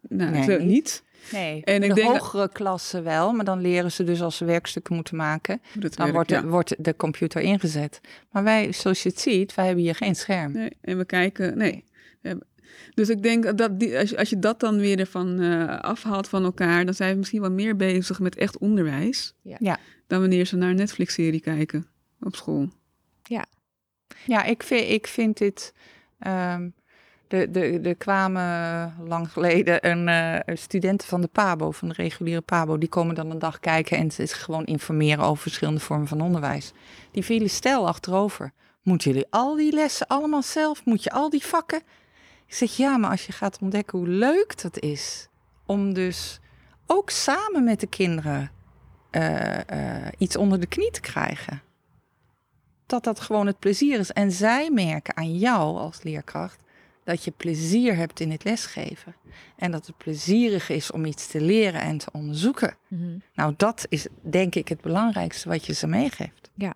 nou, 0.10 0.32
Nee, 0.32 0.44
zo 0.44 0.58
niet. 0.58 0.68
niet. 0.68 1.04
Nee, 1.32 1.64
En 1.64 1.84
ik 1.84 1.90
de 1.90 1.96
denk 1.96 2.08
dat- 2.08 2.18
hogere 2.18 2.50
klassen 2.52 3.04
wel, 3.04 3.32
maar 3.34 3.46
dan 3.46 3.62
leren 3.62 3.92
ze 3.92 4.04
dus 4.04 4.22
als 4.22 4.38
ze 4.38 4.46
werkstukken 4.46 4.96
moeten 4.96 5.16
maken. 5.16 5.62
Dan 5.80 6.12
wordt, 6.12 6.30
ja. 6.30 6.42
de, 6.42 6.48
wordt 6.48 6.76
de 6.84 6.96
computer 6.96 7.42
ingezet. 7.42 8.02
Maar 8.32 8.44
wij, 8.44 8.74
zoals 8.74 9.04
je 9.04 9.10
het 9.10 9.20
ziet, 9.20 9.56
wij 9.56 9.66
hebben 9.66 9.84
hier 9.84 9.96
geen 9.96 10.16
scherm. 10.16 10.52
Nee, 10.52 10.70
en 10.82 10.98
we 10.98 11.06
kijken, 11.06 11.58
nee. 11.58 11.84
We 12.22 12.28
hebben- 12.28 12.48
Dus 12.94 13.10
ik 13.10 13.24
denk 13.24 13.58
dat 13.58 13.80
die, 13.80 13.98
als, 13.98 14.10
je, 14.10 14.18
als 14.18 14.30
je 14.30 14.40
dat 14.40 14.60
dan 14.60 14.78
weer 14.80 15.00
ervan 15.00 15.40
eh, 15.40 15.80
afhaalt 15.80 16.28
van 16.30 16.44
elkaar, 16.44 16.86
dan 16.86 16.94
zijn 16.94 17.12
we 17.12 17.18
misschien 17.18 17.42
wel 17.42 17.52
meer 17.52 17.76
bezig 17.76 18.20
met 18.20 18.36
echt 18.36 18.58
onderwijs. 18.58 19.34
Ja. 19.42 19.56
Ja. 19.60 19.80
Dan 20.08 20.20
wanneer 20.20 20.46
ze 20.46 20.56
naar 20.56 20.70
een 20.70 20.76
Netflix-serie 20.76 21.40
kijken 21.42 21.88
op 22.26 22.36
school. 22.36 22.68
Ja, 24.26 24.44
ik 24.44 24.64
vind, 24.64 24.90
ik 24.90 25.08
vind 25.08 25.38
dit. 25.38 25.74
ehm, 26.20 26.70
de, 27.28 27.52
de, 27.52 27.80
er 27.80 27.96
kwamen 27.96 28.94
lang 29.08 29.32
geleden 29.32 29.90
een 29.90 30.08
eh, 30.08 30.56
studenten 30.56 31.08
van 31.08 31.22
de 31.22 31.28
PABO, 31.28 31.72
van 31.72 31.88
de 31.88 31.94
reguliere 31.94 32.42
PABO, 32.42 32.78
die 32.78 32.90
komen 32.90 33.16
dan 33.16 33.32
een 33.32 33.40
dag 33.40 33.60
kijken 33.60 33.98
en 33.98 34.12
is 34.18 34.34
gewoon 34.34 34.66
informeren 34.66 35.24
over 35.24 35.42
verschillende 35.42 35.80
vormen 35.80 36.08
van 36.08 36.22
onderwijs. 36.22 36.72
Die 37.12 37.26
vielen 37.26 37.50
stel 37.50 37.88
achterover. 37.88 38.52
Moeten 38.82 39.12
jullie 39.12 39.28
al 39.30 39.56
die 39.56 39.74
lessen 39.74 40.08
allemaal 40.08 40.44
zelf? 40.44 40.86
Moet 40.86 41.04
je 41.04 41.12
al 41.12 41.30
die 41.30 41.44
vakken? 41.44 41.82
Ik 42.48 42.54
zeg 42.54 42.78
ja, 42.78 42.98
maar 42.98 43.10
als 43.10 43.26
je 43.26 43.32
gaat 43.32 43.60
ontdekken 43.62 44.00
hoe 44.00 44.08
leuk 44.08 44.62
dat 44.62 44.80
is 44.80 45.28
om 45.66 45.94
dus 45.94 46.40
ook 46.86 47.10
samen 47.10 47.64
met 47.64 47.80
de 47.80 47.88
kinderen 47.88 48.52
eh, 49.12 49.70
eh, 50.06 50.12
iets 50.18 50.36
onder 50.36 50.60
de 50.60 50.68
knie 50.68 50.92
te 50.92 51.02
krijgen 51.02 51.62
dat 52.86 53.04
dat 53.04 53.20
gewoon 53.20 53.48
het 53.48 53.60
plezier 53.60 54.00
is. 54.00 54.12
En 54.12 54.32
zij 54.32 54.70
merken 54.72 55.18
aan 55.18 55.38
jou 55.38 55.78
als 55.78 56.04
leerkracht 56.04 56.60
dat 57.04 57.24
je 57.24 57.32
plezier 57.32 57.96
hebt 57.96 58.20
in 58.20 58.32
het 58.32 58.44
lesgeven. 58.44 59.16
En 59.56 59.72
dat 59.72 59.86
het 59.88 59.98
plezierig 59.98 60.70
is 60.70 60.92
om 60.92 61.06
iets 61.06 61.28
te 61.28 61.42
leren 61.42 61.82
en 61.82 61.98
te 61.98 62.08
onderzoeken. 62.12 62.76
Mhm. 62.88 63.18
Nou, 63.34 63.54
dat 63.58 63.86
is 63.90 64.08
denk 64.22 64.56
ik 64.56 64.68
het 64.68 64.82
belangrijkste 64.82 65.50
wat 65.50 65.66
je 65.66 65.74
ze 65.74 65.88
meegeeft. 65.88 66.52
Ja. 66.56 66.74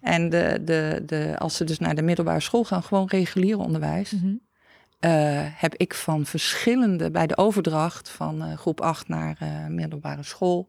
En 0.00 0.28
de, 0.28 0.60
de, 0.64 1.02
de, 1.06 1.34
als 1.38 1.56
ze 1.56 1.64
dus 1.64 1.78
naar 1.78 1.94
de 1.94 2.02
middelbare 2.02 2.40
school 2.40 2.64
gaan, 2.64 2.82
gewoon 2.82 3.06
regulier 3.08 3.58
onderwijs, 3.58 4.10
Mhm. 4.10 4.34
eh, 5.00 5.10
heb 5.42 5.74
ik 5.74 5.94
van 5.94 6.26
verschillende, 6.26 7.10
bij 7.10 7.26
de 7.26 7.36
overdracht 7.36 8.08
van 8.08 8.42
eh, 8.42 8.56
groep 8.56 8.80
8 8.80 9.08
naar 9.08 9.36
eh, 9.40 9.66
middelbare 9.66 10.22
school, 10.22 10.66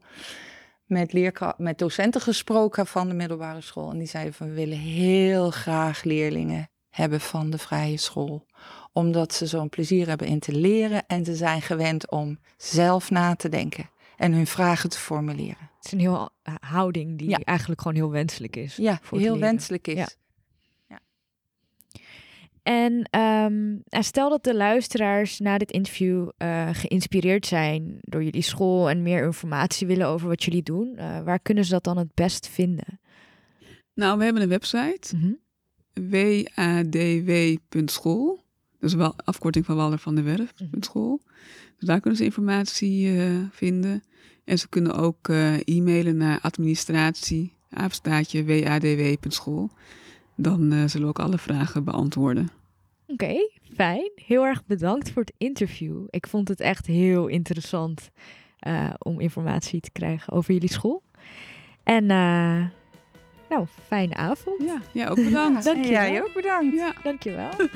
met, 0.90 1.32
met 1.56 1.78
docenten 1.78 2.20
gesproken 2.20 2.86
van 2.86 3.08
de 3.08 3.14
middelbare 3.14 3.60
school. 3.60 3.90
En 3.90 3.98
die 3.98 4.08
zeiden 4.08 4.34
van, 4.34 4.48
we 4.48 4.54
willen 4.54 4.78
heel 4.78 5.50
graag 5.50 6.02
leerlingen 6.04 6.70
hebben 6.90 7.20
van 7.20 7.50
de 7.50 7.58
vrije 7.58 7.96
school. 7.96 8.46
Omdat 8.92 9.32
ze 9.34 9.46
zo'n 9.46 9.68
plezier 9.68 10.08
hebben 10.08 10.26
in 10.26 10.38
te 10.38 10.52
leren 10.52 11.06
en 11.06 11.24
ze 11.24 11.34
zijn 11.36 11.62
gewend 11.62 12.10
om 12.10 12.38
zelf 12.56 13.10
na 13.10 13.34
te 13.36 13.48
denken 13.48 13.90
en 14.16 14.32
hun 14.32 14.46
vragen 14.46 14.90
te 14.90 14.98
formuleren. 14.98 15.70
Het 15.76 15.84
is 15.84 15.92
een 15.92 16.00
heel 16.00 16.28
eh, 16.42 16.54
houding 16.60 17.18
die 17.18 17.28
Ja. 17.28 17.38
eigenlijk 17.44 17.80
gewoon 17.80 17.96
heel 17.96 18.10
wenselijk 18.10 18.56
is. 18.56 18.76
Ja, 18.76 18.98
voor 19.02 19.18
heel 19.18 19.38
wenselijk 19.38 19.86
is. 19.88 19.94
Ja. 19.96 20.08
En 22.70 23.02
ehm, 23.10 23.68
nou, 23.84 24.04
stel 24.04 24.28
dat 24.28 24.44
de 24.44 24.54
luisteraars 24.54 25.38
na 25.38 25.58
dit 25.58 25.70
interview 25.72 26.28
eh, 26.36 26.68
geïnspireerd 26.72 27.46
zijn 27.46 27.98
door 28.00 28.24
jullie 28.24 28.42
school 28.42 28.90
en 28.90 29.02
meer 29.02 29.24
informatie 29.24 29.86
willen 29.86 30.06
over 30.06 30.28
wat 30.28 30.42
jullie 30.44 30.62
doen. 30.62 30.96
eh, 30.96 31.22
waar 31.22 31.40
kunnen 31.40 31.64
ze 31.64 31.70
dat 31.70 31.84
dan 31.84 31.96
het 31.98 32.14
best 32.14 32.48
vinden? 32.48 33.00
Nou, 33.94 34.18
we 34.18 34.24
hebben 34.24 34.42
een 34.42 34.48
website, 34.48 35.16
Mhm. 35.16 35.32
wadw.school. 36.54 38.40
Dus 38.80 38.94
wel 38.94 39.14
afkorting 39.24 39.64
van 39.64 39.76
Waller 39.76 39.98
van 39.98 40.14
der 40.14 40.24
Werf, 40.24 40.52
Mhm. 40.58 40.70
Dus 41.76 41.88
daar 41.88 42.00
kunnen 42.00 42.18
ze 42.18 42.24
informatie 42.24 43.18
eh, 43.18 43.30
vinden. 43.50 44.02
En 44.44 44.58
ze 44.58 44.68
kunnen 44.68 44.94
ook 44.94 45.28
e-mailen 45.64 46.16
naar 46.16 46.38
administratie, 46.40 47.52
apenstaatje 47.70 48.44
wadw.school. 48.44 49.70
Dan 50.36 50.88
zullen 50.88 51.06
we 51.06 51.12
ook 51.12 51.18
alle 51.18 51.38
vragen 51.38 51.84
beantwoorden. 51.84 52.50
Oké, 53.12 53.48
fijn. 53.74 54.10
Heel 54.26 54.44
erg 54.46 54.66
bedankt 54.66 55.10
voor 55.10 55.22
het 55.22 55.32
interview. 55.38 56.04
Ik 56.10 56.26
vond 56.26 56.48
het 56.48 56.60
echt 56.60 56.86
heel 56.86 57.26
interessant 57.26 58.10
eh, 58.58 58.90
om 58.98 59.20
informatie 59.20 59.80
te 59.80 59.90
krijgen 59.90 60.32
over 60.32 60.52
jullie 60.52 60.72
school. 60.72 61.02
En 61.84 62.10
eh, 62.10 62.64
Nou, 63.48 63.66
fijne 63.86 64.14
avond. 64.14 64.62
Ja, 64.62 64.80
ja 64.92 65.08
ook 65.08 65.16
bedankt. 65.16 65.64
Dankjewel. 65.64 66.12
Jij 66.12 66.22
ook 66.22 66.34
bedankt. 66.34 66.76
Ja. 66.80 66.92
Dankjewel. 67.02 67.50